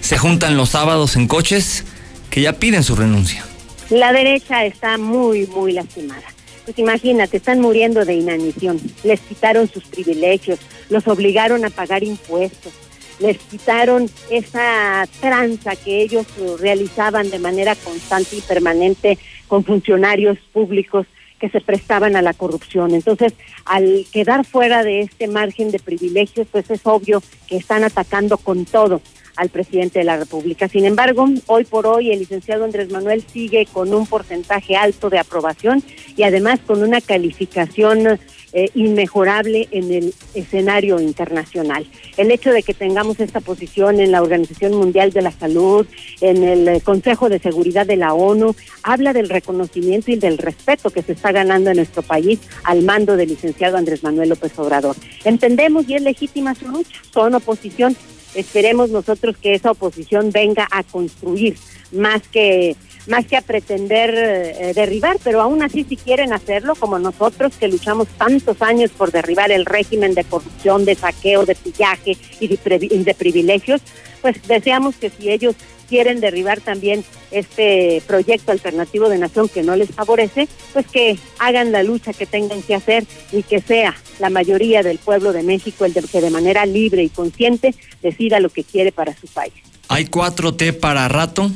[0.00, 1.84] se juntan los sábados en coches
[2.30, 3.44] que ya piden su renuncia.
[3.90, 6.37] La derecha está muy, muy lastimada
[6.68, 8.78] pues imagínate, están muriendo de inanición.
[9.02, 10.58] Les quitaron sus privilegios,
[10.90, 12.74] los obligaron a pagar impuestos,
[13.20, 16.26] les quitaron esa tranza que ellos
[16.60, 21.06] realizaban de manera constante y permanente con funcionarios públicos
[21.40, 22.94] que se prestaban a la corrupción.
[22.94, 23.32] Entonces,
[23.64, 28.66] al quedar fuera de este margen de privilegios, pues es obvio que están atacando con
[28.66, 29.00] todo
[29.38, 30.68] al presidente de la República.
[30.68, 35.20] Sin embargo, hoy por hoy el licenciado Andrés Manuel sigue con un porcentaje alto de
[35.20, 35.82] aprobación
[36.16, 38.18] y además con una calificación
[38.52, 41.86] eh, inmejorable en el escenario internacional.
[42.16, 45.86] El hecho de que tengamos esta posición en la Organización Mundial de la Salud,
[46.20, 50.90] en el eh, Consejo de Seguridad de la ONU, habla del reconocimiento y del respeto
[50.90, 54.96] que se está ganando en nuestro país al mando del licenciado Andrés Manuel López Obrador.
[55.24, 57.96] Entendemos y es legítima su lucha, son oposición,
[58.34, 61.56] Esperemos nosotros que esa oposición venga a construir
[61.92, 66.98] más que más que a pretender eh, derribar, pero aún así si quieren hacerlo, como
[66.98, 72.18] nosotros que luchamos tantos años por derribar el régimen de corrupción, de saqueo, de pillaje
[72.38, 73.80] y de privilegios,
[74.20, 75.54] pues deseamos que si ellos
[75.88, 81.72] quieren derribar también este proyecto alternativo de nación que no les favorece, pues que hagan
[81.72, 85.84] la lucha que tengan que hacer y que sea la mayoría del pueblo de México
[85.84, 89.54] el que de manera libre y consciente decida lo que quiere para su país.
[89.88, 91.50] ¿Hay 4T para rato?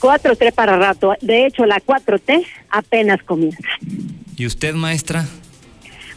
[0.00, 1.14] 4T para rato.
[1.20, 3.68] De hecho, la 4T apenas comienza.
[4.36, 5.26] ¿Y usted, maestra?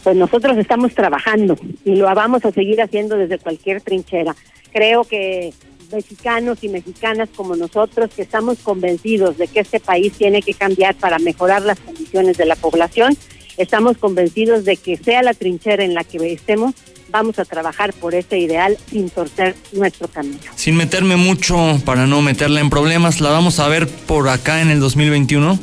[0.04, 4.36] Pues nosotros estamos trabajando y lo vamos a seguir haciendo desde cualquier trinchera.
[4.72, 5.54] Creo que
[5.93, 10.96] mexicanos y mexicanas como nosotros que estamos convencidos de que este país tiene que cambiar
[10.96, 13.15] para mejorar las condiciones de la población,
[13.58, 16.74] estamos convencidos de que sea la trinchera en la que estemos,
[17.13, 20.39] vamos a trabajar por ese ideal sin torcer nuestro camino.
[20.56, 24.71] Sin meterme mucho para no meterla en problemas, ¿la vamos a ver por acá en
[24.71, 25.60] el 2021?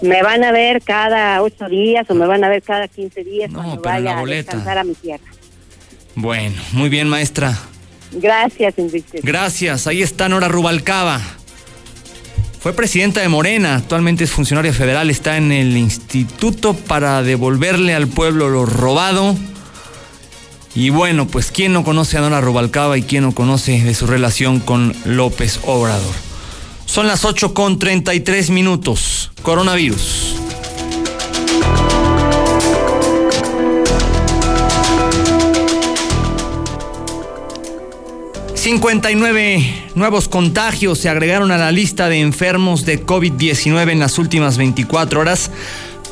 [0.00, 3.50] Me van a ver cada ocho días o me van a ver cada quince días
[3.52, 5.26] cuando vaya a descansar a mi tierra.
[6.14, 7.56] Bueno, muy bien, maestra.
[8.12, 9.20] Gracias, Enrique.
[9.22, 9.86] Gracias.
[9.86, 11.20] Ahí está Nora Rubalcaba.
[12.60, 18.08] Fue presidenta de Morena, actualmente es funcionaria federal, está en el instituto para devolverle al
[18.08, 19.36] pueblo lo robado.
[20.74, 24.06] Y bueno, pues quién no conoce a Nora Rubalcaba y quién no conoce de su
[24.06, 26.14] relación con López Obrador.
[26.86, 29.30] Son las 8 con 33 minutos.
[29.42, 30.34] Coronavirus.
[38.68, 44.58] ...59 nuevos contagios se agregaron a la lista de enfermos de COVID-19 en las últimas
[44.58, 45.50] 24 horas...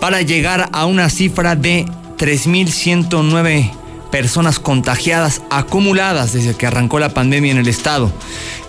[0.00, 1.86] ...para llegar a una cifra de
[2.16, 8.12] 3.109 personas contagiadas acumuladas desde que arrancó la pandemia en el estado.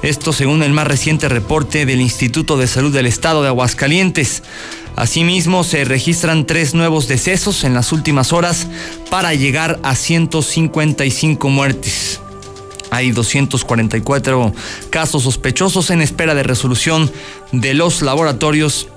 [0.01, 4.43] Esto según el más reciente reporte del Instituto de Salud del Estado de Aguascalientes.
[4.95, 8.67] Asimismo, se registran tres nuevos decesos en las últimas horas
[9.11, 12.19] para llegar a 155 muertes.
[12.89, 14.53] Hay 244
[14.89, 17.11] casos sospechosos en espera de resolución
[17.51, 18.87] de los laboratorios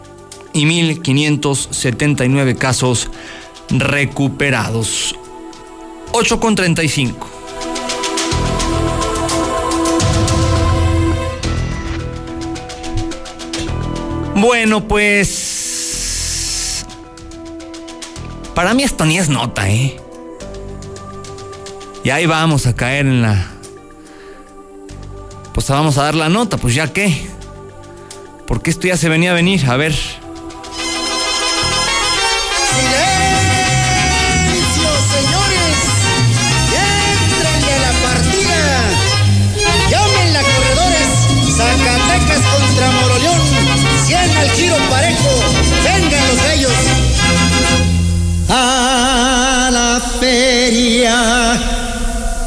[0.52, 3.08] y 1.579 casos
[3.68, 5.16] recuperados.
[6.12, 7.28] 8 con 35.
[14.34, 16.86] Bueno, pues...
[18.54, 20.00] Para mí esto ni es nota, ¿eh?
[22.04, 23.46] Y ahí vamos a caer en la...
[25.52, 27.28] Pues vamos a dar la nota, pues ya qué.
[28.46, 29.94] Porque esto ya se venía a venir, a ver.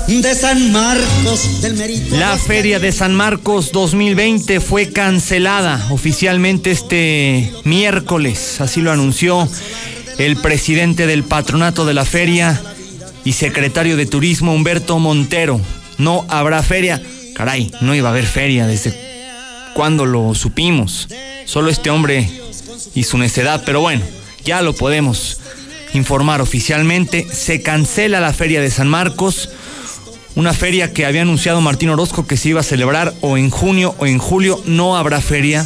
[0.07, 2.16] De San Marcos del Mérito.
[2.16, 9.49] La Feria de San Marcos 2020 fue cancelada oficialmente este miércoles, así lo anunció
[10.18, 12.61] el presidente del patronato de la feria
[13.26, 15.59] y secretario de Turismo Humberto Montero.
[15.97, 17.01] No habrá feria.
[17.36, 18.93] Caray, no iba a haber feria desde
[19.74, 21.09] cuando lo supimos.
[21.45, 22.30] Solo este hombre
[22.95, 24.05] y su necedad, pero bueno,
[24.45, 25.41] ya lo podemos
[25.94, 27.28] informar oficialmente.
[27.32, 29.50] Se cancela la feria de San Marcos
[30.36, 33.94] una feria que había anunciado Martín Orozco que se iba a celebrar o en junio
[34.00, 35.66] o en julio, no habrá feria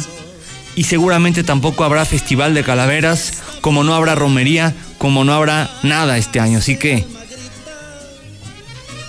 [0.74, 6.18] y seguramente tampoco habrá festival de calaveras, como no habrá romería, como no habrá nada
[6.18, 6.58] este año.
[6.58, 7.04] Así que,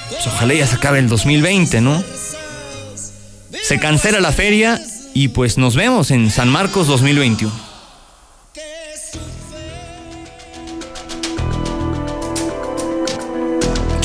[0.09, 2.03] pues ojalá ya se acabe el 2020, ¿no?
[3.61, 4.81] Se cancela la feria
[5.13, 7.68] y pues nos vemos en San Marcos 2021.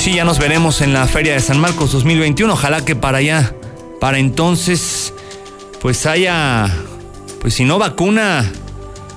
[0.05, 2.53] Sí, ya nos veremos en la Feria de San Marcos 2021.
[2.53, 3.55] Ojalá que para allá,
[4.03, 5.15] para entonces,
[5.81, 6.69] pues haya,
[7.41, 8.53] pues si no vacuna,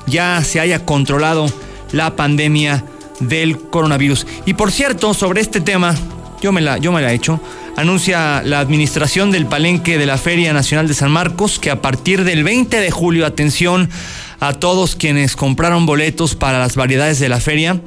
[0.06, 1.52] ya se haya controlado
[1.92, 2.86] la pandemia
[3.20, 4.28] del coronavirus.
[4.46, 5.94] Y por cierto, sobre este tema,
[6.42, 7.42] yo me la, yo me la he hecho.
[7.76, 12.24] Anuncia la administración del palenque de la Feria Nacional de San Marcos que a partir
[12.24, 13.90] del 20 de julio, atención
[14.40, 17.82] a todos quienes compraron boletos para las variedades de la feria,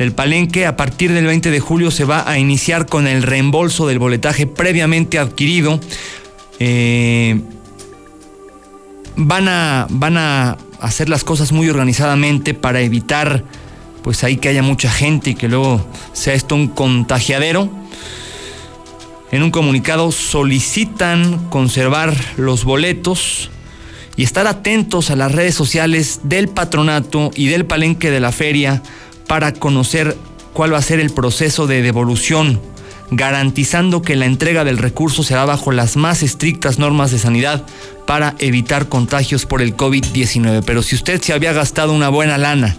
[0.00, 3.86] del Palenque, a partir del 20 de julio se va a iniciar con el reembolso
[3.86, 5.78] del boletaje previamente adquirido.
[6.58, 7.38] Eh,
[9.14, 13.44] van, a, van a hacer las cosas muy organizadamente para evitar
[14.02, 17.68] pues ahí que haya mucha gente y que luego sea esto un contagiadero.
[19.30, 23.50] En un comunicado solicitan conservar los boletos
[24.16, 28.82] y estar atentos a las redes sociales del patronato y del palenque de la feria
[29.30, 30.16] para conocer
[30.54, 32.60] cuál va a ser el proceso de devolución,
[33.12, 37.64] garantizando que la entrega del recurso será bajo las más estrictas normas de sanidad
[38.08, 40.64] para evitar contagios por el COVID-19.
[40.66, 42.76] Pero si usted se había gastado una buena lana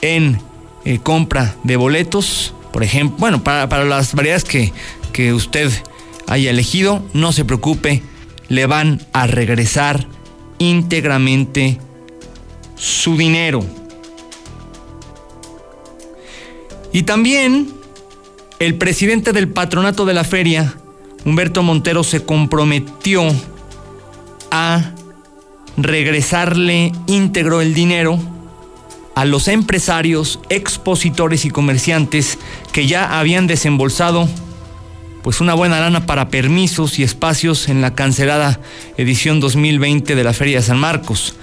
[0.00, 0.40] en
[0.86, 4.72] eh, compra de boletos, por ejemplo, bueno, para, las variedades que,
[5.12, 5.70] que usted
[6.26, 8.02] haya elegido, no se preocupe,
[8.48, 10.06] le van a regresar
[10.56, 11.78] íntegramente
[12.74, 13.83] su dinero.
[16.94, 17.74] Y también
[18.60, 20.76] el presidente del patronato de la feria,
[21.24, 23.24] Humberto Montero, se comprometió
[24.52, 24.92] a
[25.76, 28.16] regresarle íntegro el dinero
[29.16, 32.38] a los empresarios, expositores y comerciantes
[32.72, 34.28] que ya habían desembolsado
[35.24, 38.60] pues una buena lana para permisos y espacios en la cancelada
[38.96, 41.34] edición 2020 de la Feria de San Marcos.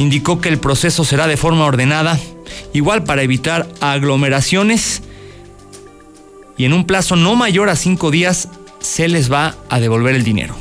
[0.00, 2.18] Indicó que el proceso será de forma ordenada
[2.72, 5.02] igual para evitar aglomeraciones
[6.56, 8.48] y en un plazo no mayor a cinco días
[8.80, 10.56] se les va a devolver el dinero.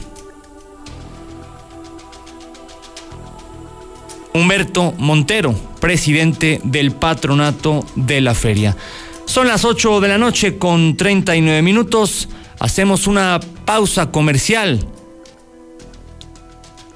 [4.34, 8.76] Humberto Montero, presidente del patronato de la feria.
[9.24, 12.28] Son las 8 de la noche con 39 minutos.
[12.60, 14.86] Hacemos una pausa comercial.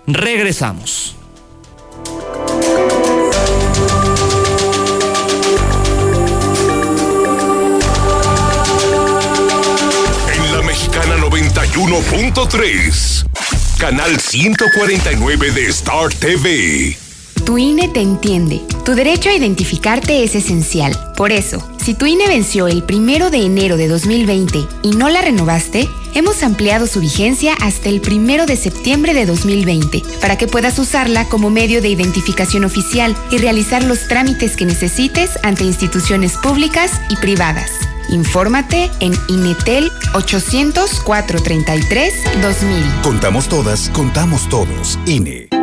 [0.08, 1.16] Regresamos.
[11.88, 13.26] 91.3.
[13.78, 16.98] Canal 149 de Star TV.
[17.46, 18.62] Tu INE te entiende.
[18.86, 20.98] Tu derecho a identificarte es esencial.
[21.18, 25.22] Por eso, si tu INE venció el primero de enero de 2020 y no la
[25.22, 30.80] renovaste, hemos ampliado su vigencia hasta el primero de septiembre de 2020 para que puedas
[30.80, 37.02] usarla como medio de identificación oficial y realizar los trámites que necesites ante instituciones públicas
[37.10, 37.72] y privadas.
[38.08, 43.02] Infórmate en Inetel 800 433 2000.
[43.02, 44.98] Contamos todas, contamos todos.
[45.06, 45.63] INE.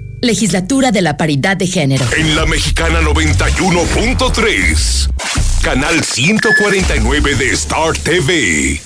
[0.21, 2.05] Legislatura de la Paridad de Género.
[2.15, 5.09] En la Mexicana 91.3.
[5.63, 8.79] Canal 149 de Star TV.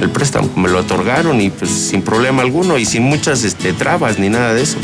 [0.00, 4.18] El préstamo me lo otorgaron y pues sin problema alguno y sin muchas este, trabas
[4.18, 4.78] ni nada de eso.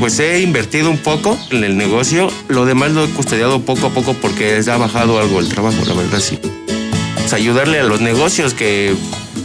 [0.00, 3.90] Pues he invertido un poco en el negocio, lo demás lo he custodiado poco a
[3.90, 6.38] poco porque ha bajado algo el trabajo, la verdad sí.
[7.16, 8.94] Pues ayudarle a los negocios que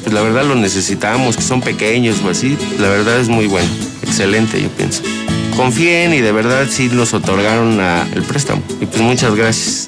[0.09, 3.69] pues la verdad lo necesitamos, que son pequeños o así, la verdad es muy bueno
[4.01, 5.03] excelente, yo pienso.
[5.55, 8.63] Confíen y de verdad sí nos otorgaron el préstamo.
[8.81, 9.87] Y pues muchas gracias.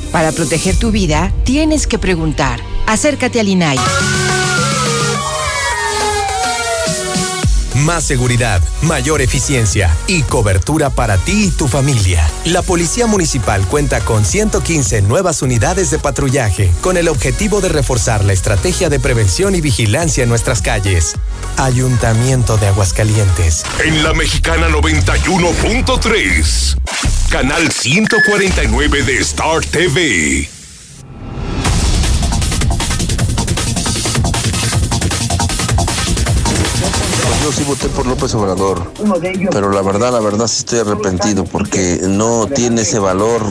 [0.11, 2.59] Para proteger tu vida, tienes que preguntar.
[2.85, 3.77] Acércate al INAI.
[7.85, 12.29] Más seguridad, mayor eficiencia y cobertura para ti y tu familia.
[12.45, 18.23] La Policía Municipal cuenta con 115 nuevas unidades de patrullaje con el objetivo de reforzar
[18.23, 21.15] la estrategia de prevención y vigilancia en nuestras calles.
[21.57, 23.63] Ayuntamiento de Aguascalientes.
[23.83, 26.77] En la Mexicana 91.3.
[27.31, 30.60] Canal 149 de Star TV.
[37.41, 38.91] Yo sí voté por López Obrador,
[39.51, 43.41] pero la verdad, la verdad sí estoy arrepentido porque no tiene ese valor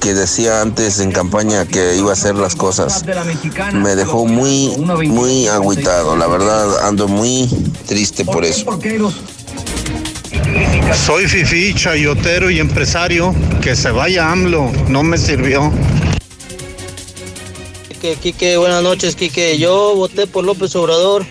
[0.00, 3.04] que decía antes en campaña que iba a hacer las cosas.
[3.74, 4.76] Me dejó muy,
[5.08, 7.48] muy agüitado, la verdad ando muy
[7.86, 8.78] triste por eso.
[11.06, 13.34] Soy Fifi, chayotero y empresario.
[13.60, 15.72] Que se vaya AMLO, no me sirvió.
[18.20, 19.58] Quique, buenas noches, Quique.
[19.58, 21.24] Yo voté por López Obrador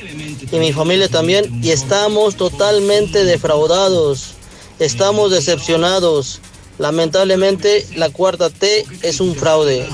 [0.52, 4.34] y mi familia también y estamos totalmente defraudados.
[4.80, 6.42] Estamos decepcionados.
[6.78, 9.88] Lamentablemente, la cuarta T es un fraude.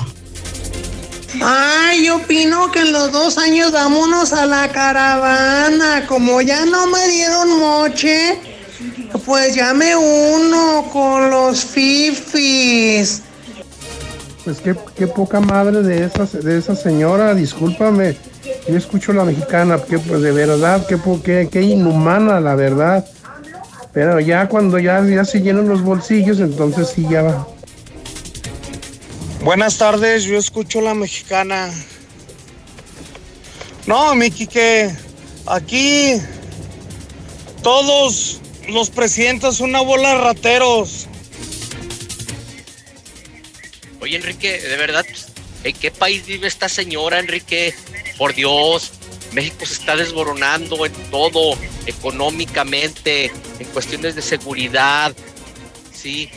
[1.42, 6.06] Ay, yo opino que en los dos años vámonos a la caravana.
[6.06, 8.38] Como ya no me dieron moche,
[9.26, 13.22] pues llame uno con los fifis.
[14.44, 18.16] Pues qué, qué poca madre de esa, de esa señora, discúlpame.
[18.68, 23.06] Yo escucho la mexicana, que pues de verdad, qué, qué, qué inhumana la verdad.
[23.92, 27.48] Pero ya cuando ya, ya se llenan los bolsillos, entonces sí ya va.
[29.42, 31.70] Buenas tardes, yo escucho la mexicana.
[33.86, 34.90] No, Miki, que
[35.46, 36.20] aquí
[37.62, 41.06] todos los presidentes son una bola de rateros.
[44.00, 45.04] Oye, Enrique, de verdad,
[45.64, 47.74] ¿en qué país vive esta señora, Enrique?
[48.16, 48.92] Por Dios,
[49.32, 51.56] México se está desboronando en todo,
[51.86, 55.14] económicamente, en cuestiones de seguridad,
[55.92, 56.30] sí,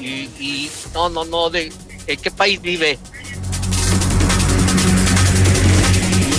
[0.00, 1.72] y no, no, no, de,
[2.06, 2.98] ¿en qué país vive?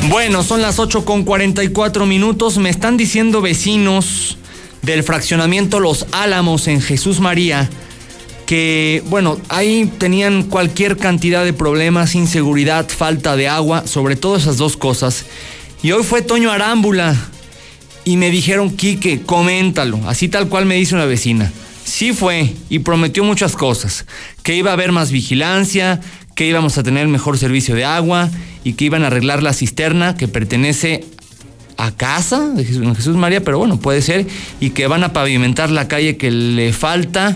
[0.10, 2.58] Bueno, son las 8 con 44 minutos.
[2.58, 4.38] Me están diciendo vecinos
[4.84, 7.70] del fraccionamiento Los Álamos en Jesús María
[8.46, 14.58] que, bueno, ahí tenían cualquier cantidad de problemas, inseguridad, falta de agua, sobre todo esas
[14.58, 15.26] dos cosas.
[15.82, 17.16] Y hoy fue Toño Arámbula
[18.04, 21.52] y me dijeron, Quique, coméntalo, así tal cual me dice una vecina.
[21.84, 24.06] Sí fue y prometió muchas cosas,
[24.42, 26.02] que iba a haber más vigilancia,
[26.36, 28.30] que íbamos a tener mejor servicio de agua
[28.64, 31.06] y que iban a arreglar la cisterna que pertenece
[31.78, 34.26] a casa de Jesús María, pero bueno, puede ser,
[34.60, 37.36] y que van a pavimentar la calle que le falta.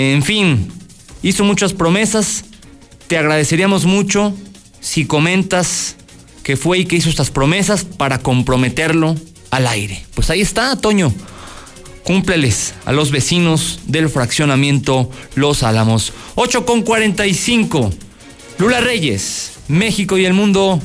[0.00, 0.72] En fin,
[1.22, 2.46] hizo muchas promesas.
[3.06, 4.34] Te agradeceríamos mucho
[4.80, 5.96] si comentas
[6.42, 9.14] que fue y que hizo estas promesas para comprometerlo
[9.50, 10.02] al aire.
[10.14, 11.12] Pues ahí está, Toño.
[12.02, 16.14] Cúmpleles a los vecinos del fraccionamiento Los Álamos.
[16.34, 17.90] 8 con 45.
[18.58, 20.80] Lula Reyes, México y el mundo.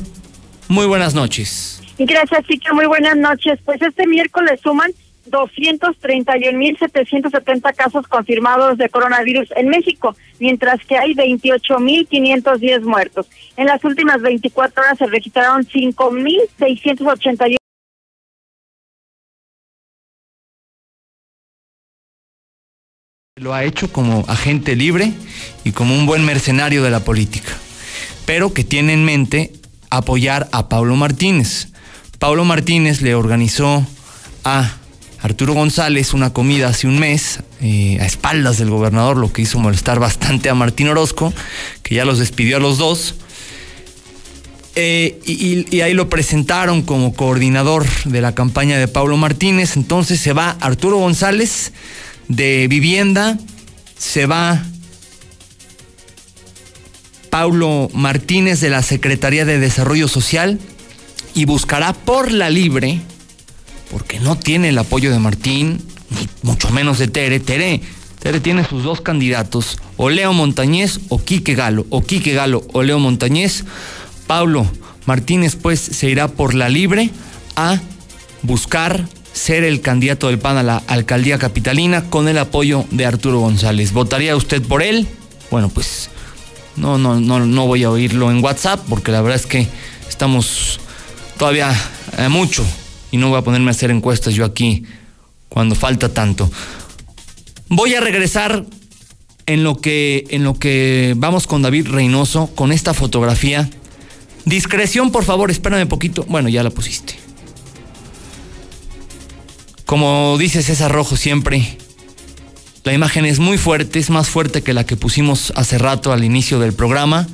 [0.68, 1.82] Muy buenas noches.
[1.98, 2.74] Gracias, Chica.
[2.74, 3.60] Muy buenas noches.
[3.64, 4.92] Pues este miércoles suman
[5.30, 13.28] 231.770 casos confirmados de coronavirus en México, mientras que hay 28.510 muertos.
[13.58, 17.58] En las últimas 24 horas se registraron 5.681
[23.38, 25.12] Lo ha hecho como agente libre
[25.66, 27.52] y como un buen mercenario de la política,
[28.26, 29.52] pero que tiene en mente
[29.90, 31.68] apoyar a Pablo Martínez.
[32.18, 33.86] Pablo Martínez le organizó
[34.46, 34.78] a
[35.26, 39.58] Arturo González una comida hace un mes eh, a espaldas del gobernador, lo que hizo
[39.58, 41.34] molestar bastante a Martín Orozco,
[41.82, 43.16] que ya los despidió a los dos.
[44.76, 49.78] Eh, y, y, ahí lo presentaron como coordinador de la campaña de Pablo Martínez.
[49.78, 51.72] Entonces se va Arturo González
[52.28, 53.40] de vivienda,
[53.98, 54.64] se va
[57.32, 60.60] Paulo Martínez de la Secretaría de Desarrollo Social
[61.34, 63.02] y buscará por la libre,
[63.92, 67.40] porque no tiene el apoyo de Martín, ni mucho menos de Tere.
[67.40, 67.82] Tere,
[68.20, 72.84] Tere tiene sus dos candidatos, o Leo Montañez o Quique Galo, o Quique Galo o
[72.84, 73.64] Leo Montañez.
[74.28, 74.66] Paulo
[75.06, 77.12] Martínez pues se irá por la libre
[77.56, 77.80] a
[78.42, 83.40] buscar ser el candidato del PAN a la alcaldía capitalina con el apoyo de Arturo
[83.40, 83.92] González.
[83.92, 85.08] ¿Votaría usted por él?
[85.52, 86.10] Bueno, pues
[86.76, 89.68] no, no, no, no voy a oírlo en WhatsApp porque la verdad es que
[90.08, 90.80] estamos
[91.38, 91.72] todavía
[92.18, 92.66] eh, mucho
[93.16, 94.84] y no voy a ponerme a hacer encuestas yo aquí
[95.48, 96.52] cuando falta tanto.
[97.70, 98.66] Voy a regresar
[99.46, 103.70] en lo que en lo que vamos con David Reynoso con esta fotografía.
[104.44, 106.26] Discreción, por favor, espérame poquito.
[106.28, 107.16] Bueno, ya la pusiste.
[109.86, 111.78] Como dice César Rojo siempre,
[112.84, 116.26] la imagen es muy fuerte, es más fuerte que la que pusimos hace rato al
[116.26, 117.28] inicio del programa.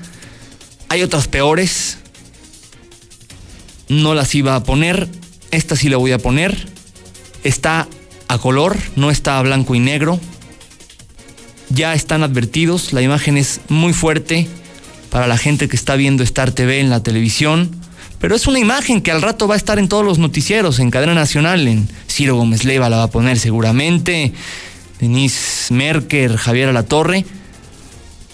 [0.89, 1.97] Hay otras peores.
[3.89, 5.09] No las iba a poner.
[5.52, 6.68] Esta sí la voy a poner.
[7.43, 7.88] Está
[8.28, 10.20] a color, no está a blanco y negro.
[11.70, 12.93] Ya están advertidos.
[12.93, 14.47] La imagen es muy fuerte
[15.10, 17.70] para la gente que está viendo Star TV en la televisión.
[18.20, 20.91] Pero es una imagen que al rato va a estar en todos los noticieros, en
[20.91, 24.32] cadena nacional, en Ciro Gómez Leiva la va a poner seguramente,
[24.99, 27.26] Denise Merker, Javier Alatorre.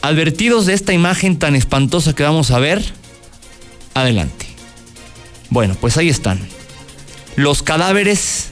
[0.01, 2.83] Advertidos de esta imagen tan espantosa que vamos a ver,
[3.93, 4.45] adelante.
[5.49, 6.56] Bueno, pues ahí están.
[7.37, 8.47] Los cadáveres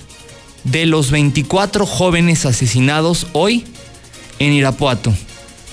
[0.64, 3.66] de los 24 jóvenes asesinados hoy
[4.38, 5.12] en Irapuato,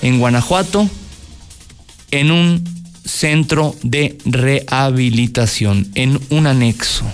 [0.01, 0.89] en Guanajuato,
[2.09, 2.63] en un
[3.05, 7.05] centro de rehabilitación, en un anexo.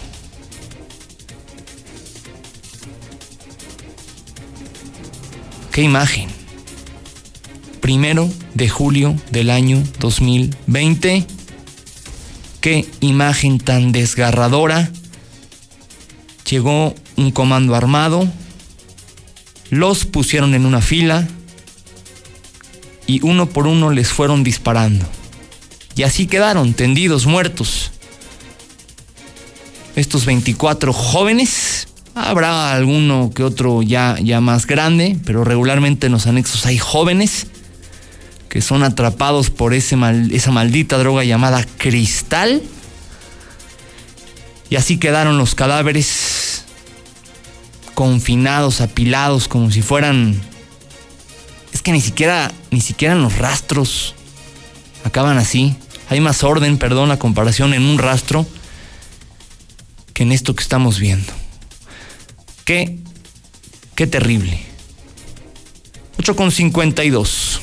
[5.74, 6.30] ¿Qué imagen?
[7.82, 11.28] Primero de julio del año 2020.
[12.62, 14.94] Qué imagen tan desgarradora.
[16.50, 18.28] Llegó un comando armado,
[19.70, 21.28] los pusieron en una fila
[23.06, 25.06] y uno por uno les fueron disparando.
[25.96, 27.92] Y así quedaron tendidos, muertos.
[29.96, 36.26] Estos 24 jóvenes, habrá alguno que otro ya, ya más grande, pero regularmente en los
[36.26, 37.48] anexos hay jóvenes
[38.50, 39.96] que son atrapados por ese
[40.32, 42.64] esa maldita droga llamada cristal.
[44.70, 46.29] Y así quedaron los cadáveres
[48.00, 50.40] confinados, apilados, como si fueran.
[51.74, 54.16] Es que ni siquiera, ni siquiera los rastros
[55.04, 55.76] acaban así.
[56.08, 58.48] Hay más orden, perdón, la comparación en un rastro
[60.14, 61.34] que en esto que estamos viendo.
[62.64, 63.00] Qué,
[63.96, 64.62] qué terrible.
[66.20, 67.60] 8 con 52.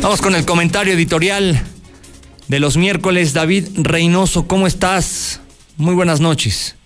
[0.00, 1.60] Vamos con el comentario editorial
[2.46, 3.32] de los miércoles.
[3.32, 5.40] David Reynoso, ¿cómo estás?
[5.76, 6.76] Muy buenas noches.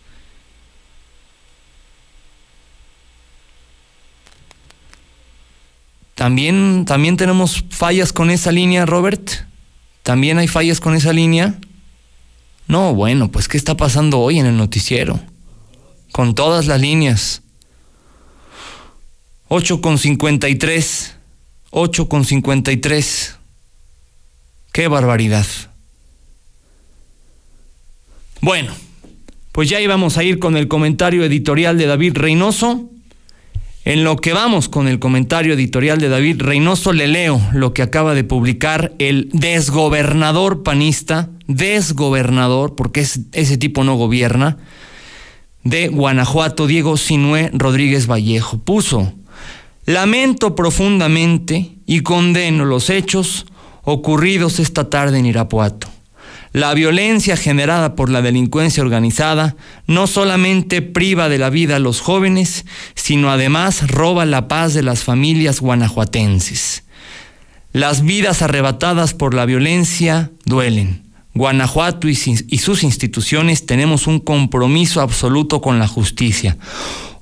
[6.24, 9.30] También, también tenemos fallas con esa línea, Robert.
[10.02, 11.54] ¿También hay fallas con esa línea?
[12.66, 15.20] No, bueno, pues ¿qué está pasando hoy en el noticiero?
[16.12, 17.42] Con todas las líneas.
[19.48, 21.14] 8 con 53.
[21.68, 23.36] 8 con 53.
[24.72, 25.46] Qué barbaridad.
[28.40, 28.72] Bueno,
[29.52, 32.88] pues ya íbamos a ir con el comentario editorial de David Reynoso.
[33.84, 37.82] En lo que vamos con el comentario editorial de David Reynoso, le leo lo que
[37.82, 44.56] acaba de publicar el desgobernador panista, desgobernador, porque ese tipo no gobierna,
[45.64, 48.56] de Guanajuato, Diego Sinué Rodríguez Vallejo.
[48.56, 49.12] Puso,
[49.84, 53.44] lamento profundamente y condeno los hechos
[53.82, 55.93] ocurridos esta tarde en Irapuato.
[56.54, 59.56] La violencia generada por la delincuencia organizada
[59.88, 64.84] no solamente priva de la vida a los jóvenes, sino además roba la paz de
[64.84, 66.84] las familias guanajuatenses.
[67.72, 71.02] Las vidas arrebatadas por la violencia duelen.
[71.34, 76.56] Guanajuato y, sus instituciones tenemos un compromiso absoluto con la justicia.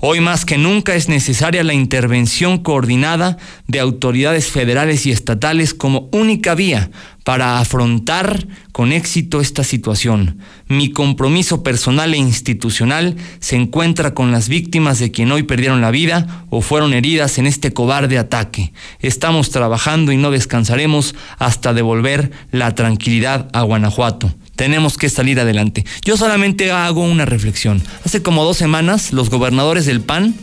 [0.04, 3.36] Hoy más que nunca es necesaria la intervención coordinada
[3.68, 6.90] de autoridades federales y estatales como única vía
[7.22, 10.40] para afrontar con éxito esta situación.
[10.66, 15.92] Mi compromiso personal e institucional se encuentra con las víctimas de quien hoy perdieron la
[15.92, 18.72] vida o fueron heridas en este cobarde ataque.
[18.98, 25.84] Estamos trabajando y no descansaremos hasta devolver la tranquilidad a Guanajuato tenemos que salir adelante.
[26.04, 27.82] Yo solamente hago una reflexión.
[28.04, 30.34] Hace como dos semanas los gobernadores del PAN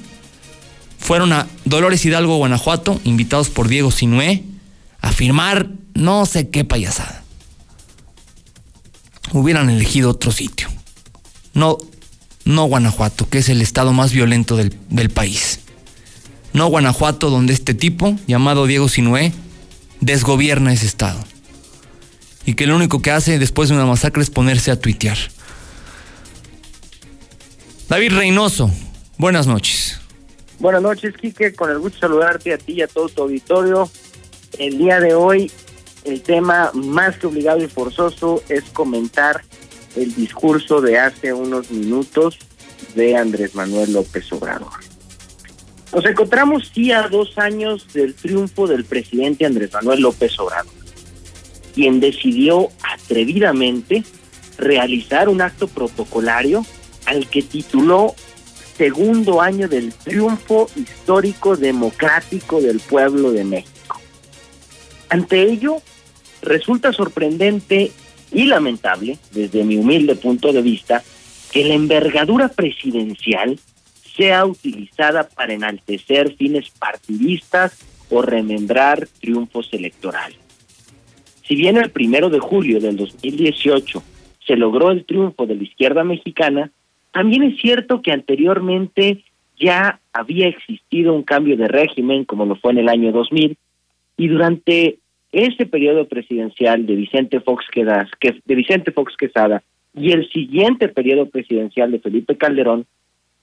[0.97, 4.43] fueron a Dolores Hidalgo, Guanajuato, invitados por Diego Sinué,
[5.01, 7.23] a firmar no sé qué payasada.
[9.31, 10.67] Hubieran elegido otro sitio.
[11.53, 11.77] No,
[12.45, 15.59] no Guanajuato, que es el estado más violento del, del país.
[16.51, 19.33] No Guanajuato, donde este tipo, llamado Diego Sinué,
[20.01, 21.23] desgobierna ese estado
[22.49, 25.19] y que lo único que hace después de una masacre es ponerse a tuitear.
[27.87, 28.71] David Reynoso,
[29.19, 30.01] buenas noches.
[30.57, 33.87] Buenas noches, Quique, con el gusto de saludarte a ti y a todo tu auditorio.
[34.57, 35.51] El día de hoy,
[36.05, 39.43] el tema más que obligado y forzoso es comentar
[39.95, 42.39] el discurso de hace unos minutos
[42.95, 44.73] de Andrés Manuel López Obrador.
[45.93, 50.78] Nos encontramos sí a dos años del triunfo del presidente Andrés Manuel López Obrador
[51.73, 54.03] quien decidió atrevidamente
[54.57, 56.65] realizar un acto protocolario
[57.05, 58.15] al que tituló
[58.77, 63.99] Segundo año del triunfo histórico democrático del pueblo de México.
[65.09, 65.81] Ante ello,
[66.41, 67.91] resulta sorprendente
[68.31, 71.03] y lamentable, desde mi humilde punto de vista,
[71.51, 73.59] que la envergadura presidencial
[74.15, 77.73] sea utilizada para enaltecer fines partidistas
[78.09, 80.37] o remembrar triunfos electorales.
[81.49, 84.03] Si bien el primero de julio del 2018
[84.45, 86.69] se logró el triunfo de la izquierda mexicana,
[87.11, 89.23] también es cierto que anteriormente
[89.59, 93.57] ya había existido un cambio de régimen, como lo fue en el año 2000,
[94.17, 94.99] y durante
[95.31, 99.63] ese periodo presidencial de Vicente Fox Quesada, de Vicente Fox Quesada
[99.95, 102.85] y el siguiente periodo presidencial de Felipe Calderón,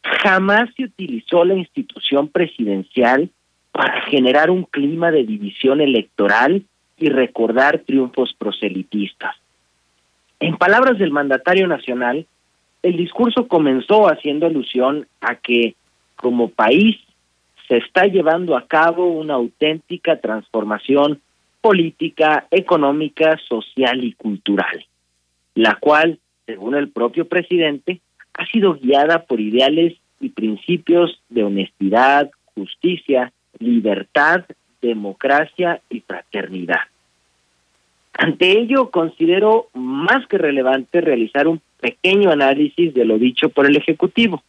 [0.04, 3.30] jamás se utilizó la institución presidencial
[3.72, 6.62] para generar un clima de división electoral
[6.98, 9.34] y recordar triunfos proselitistas.
[10.40, 12.26] En palabras del mandatario nacional,
[12.82, 15.74] el discurso comenzó haciendo alusión a que
[16.16, 16.96] como país
[17.68, 21.20] se está llevando a cabo una auténtica transformación
[21.60, 24.84] política, económica, social y cultural,
[25.54, 28.00] la cual, según el propio presidente,
[28.34, 34.44] ha sido guiada por ideales y principios de honestidad, justicia, libertad
[34.86, 36.80] democracia y fraternidad.
[38.18, 43.76] Ante ello, considero más que relevante realizar un pequeño análisis de lo dicho por el
[43.76, 44.42] Ejecutivo,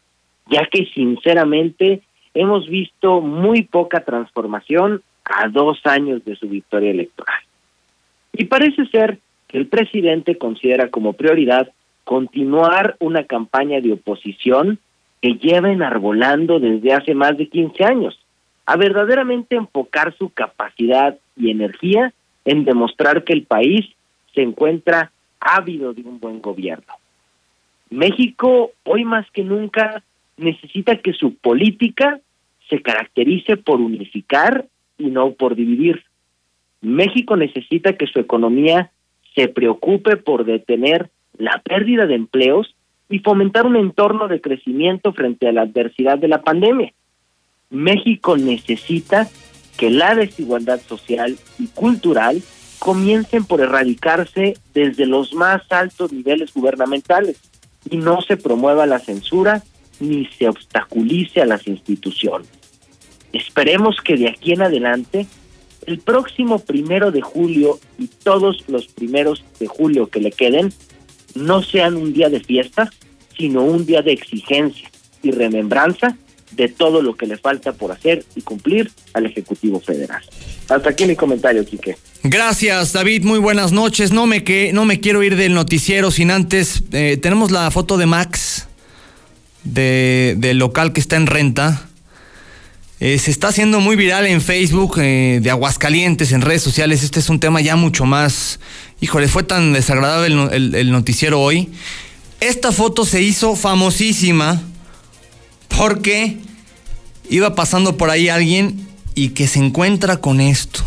[0.50, 2.02] ya que sinceramente
[2.34, 7.42] hemos visto muy poca transformación a dos años de su victoria electoral.
[8.32, 9.18] Y parece ser
[9.48, 11.70] que el presidente considera como prioridad
[12.04, 14.80] continuar una campaña de oposición
[15.22, 18.18] que lleva enarbolando desde hace más de 15 años,
[18.68, 22.14] a verdaderamente enfocar su capacidad y energía
[22.46, 23.86] en demostrar que el país
[24.36, 26.94] se encuentra ávido de un buen gobierno.
[27.90, 30.04] México hoy más que nunca
[30.36, 32.20] necesita que su política
[32.70, 34.66] se caracterice por unificar
[34.98, 36.04] y no por dividir.
[36.82, 38.92] México necesita que su economía
[39.34, 42.76] se preocupe por detener la pérdida de empleos
[43.10, 46.92] y fomentar un entorno de crecimiento frente a la adversidad de la pandemia.
[47.70, 49.30] México necesita
[49.78, 52.42] que la desigualdad social y cultural
[52.80, 57.38] comiencen por erradicarse desde los más altos niveles gubernamentales
[57.90, 59.64] y no se promueva la censura
[60.00, 62.48] ni se obstaculice a las instituciones.
[63.34, 65.28] Esperemos que de aquí en adelante,
[65.86, 70.72] el próximo primero de julio y todos los primeros de julio que le queden,
[71.36, 72.92] no sean un día de fiesta,
[73.38, 74.90] sino un día de exigencia
[75.22, 76.18] y remembranza
[76.52, 80.22] de todo lo que le falta por hacer y cumplir al Ejecutivo Federal.
[80.70, 81.98] Hasta aquí mi comentario, Quique.
[82.24, 83.24] Gracias, David.
[83.24, 84.12] Muy buenas noches.
[84.12, 86.84] No me, que, no me quiero ir del noticiero sin antes.
[86.92, 88.68] Eh, tenemos la foto de Max,
[89.64, 91.88] de, del local que está en renta.
[93.00, 97.04] Eh, se está haciendo muy viral en Facebook, eh, de Aguascalientes, en redes sociales.
[97.04, 98.60] Este es un tema ya mucho más.
[99.00, 101.70] Híjole, fue tan desagradable el, el noticiero hoy.
[102.40, 104.62] Esta foto se hizo famosísima
[105.68, 106.38] porque
[107.30, 110.82] iba pasando por ahí alguien y que se encuentra con esto.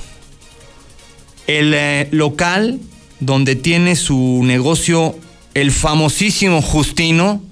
[1.47, 2.81] El eh, local
[3.19, 5.17] donde tiene su negocio
[5.55, 7.43] el famosísimo Justino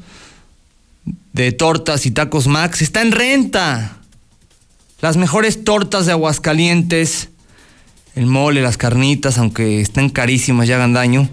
[1.33, 3.99] de tortas y tacos Max está en renta.
[5.01, 7.29] Las mejores tortas de Aguascalientes,
[8.17, 11.29] el mole, las carnitas, aunque estén carísimas y hagan daño.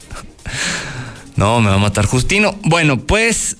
[1.36, 2.56] no, me va a matar Justino.
[2.62, 3.58] Bueno, pues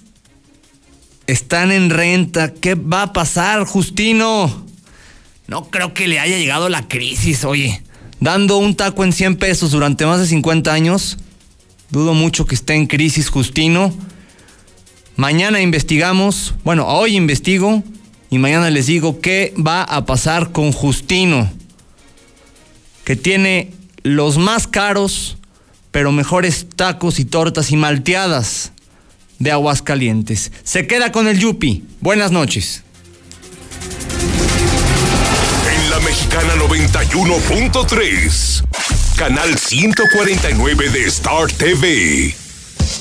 [1.30, 2.52] están en renta.
[2.52, 4.66] ¿Qué va a pasar, Justino?
[5.46, 7.82] No creo que le haya llegado la crisis, oye.
[8.20, 11.18] Dando un taco en 100 pesos durante más de 50 años.
[11.90, 13.92] Dudo mucho que esté en crisis, Justino.
[15.16, 17.82] Mañana investigamos, bueno, hoy investigo
[18.30, 21.50] y mañana les digo qué va a pasar con Justino,
[23.04, 23.72] que tiene
[24.02, 25.36] los más caros,
[25.90, 28.72] pero mejores tacos y tortas y malteadas
[29.40, 30.52] de Aguascalientes.
[30.62, 31.82] Se queda con el Yupi.
[32.00, 32.84] Buenas noches.
[35.74, 38.62] En la Mexicana 91.3,
[39.16, 42.36] canal 149 de Star TV.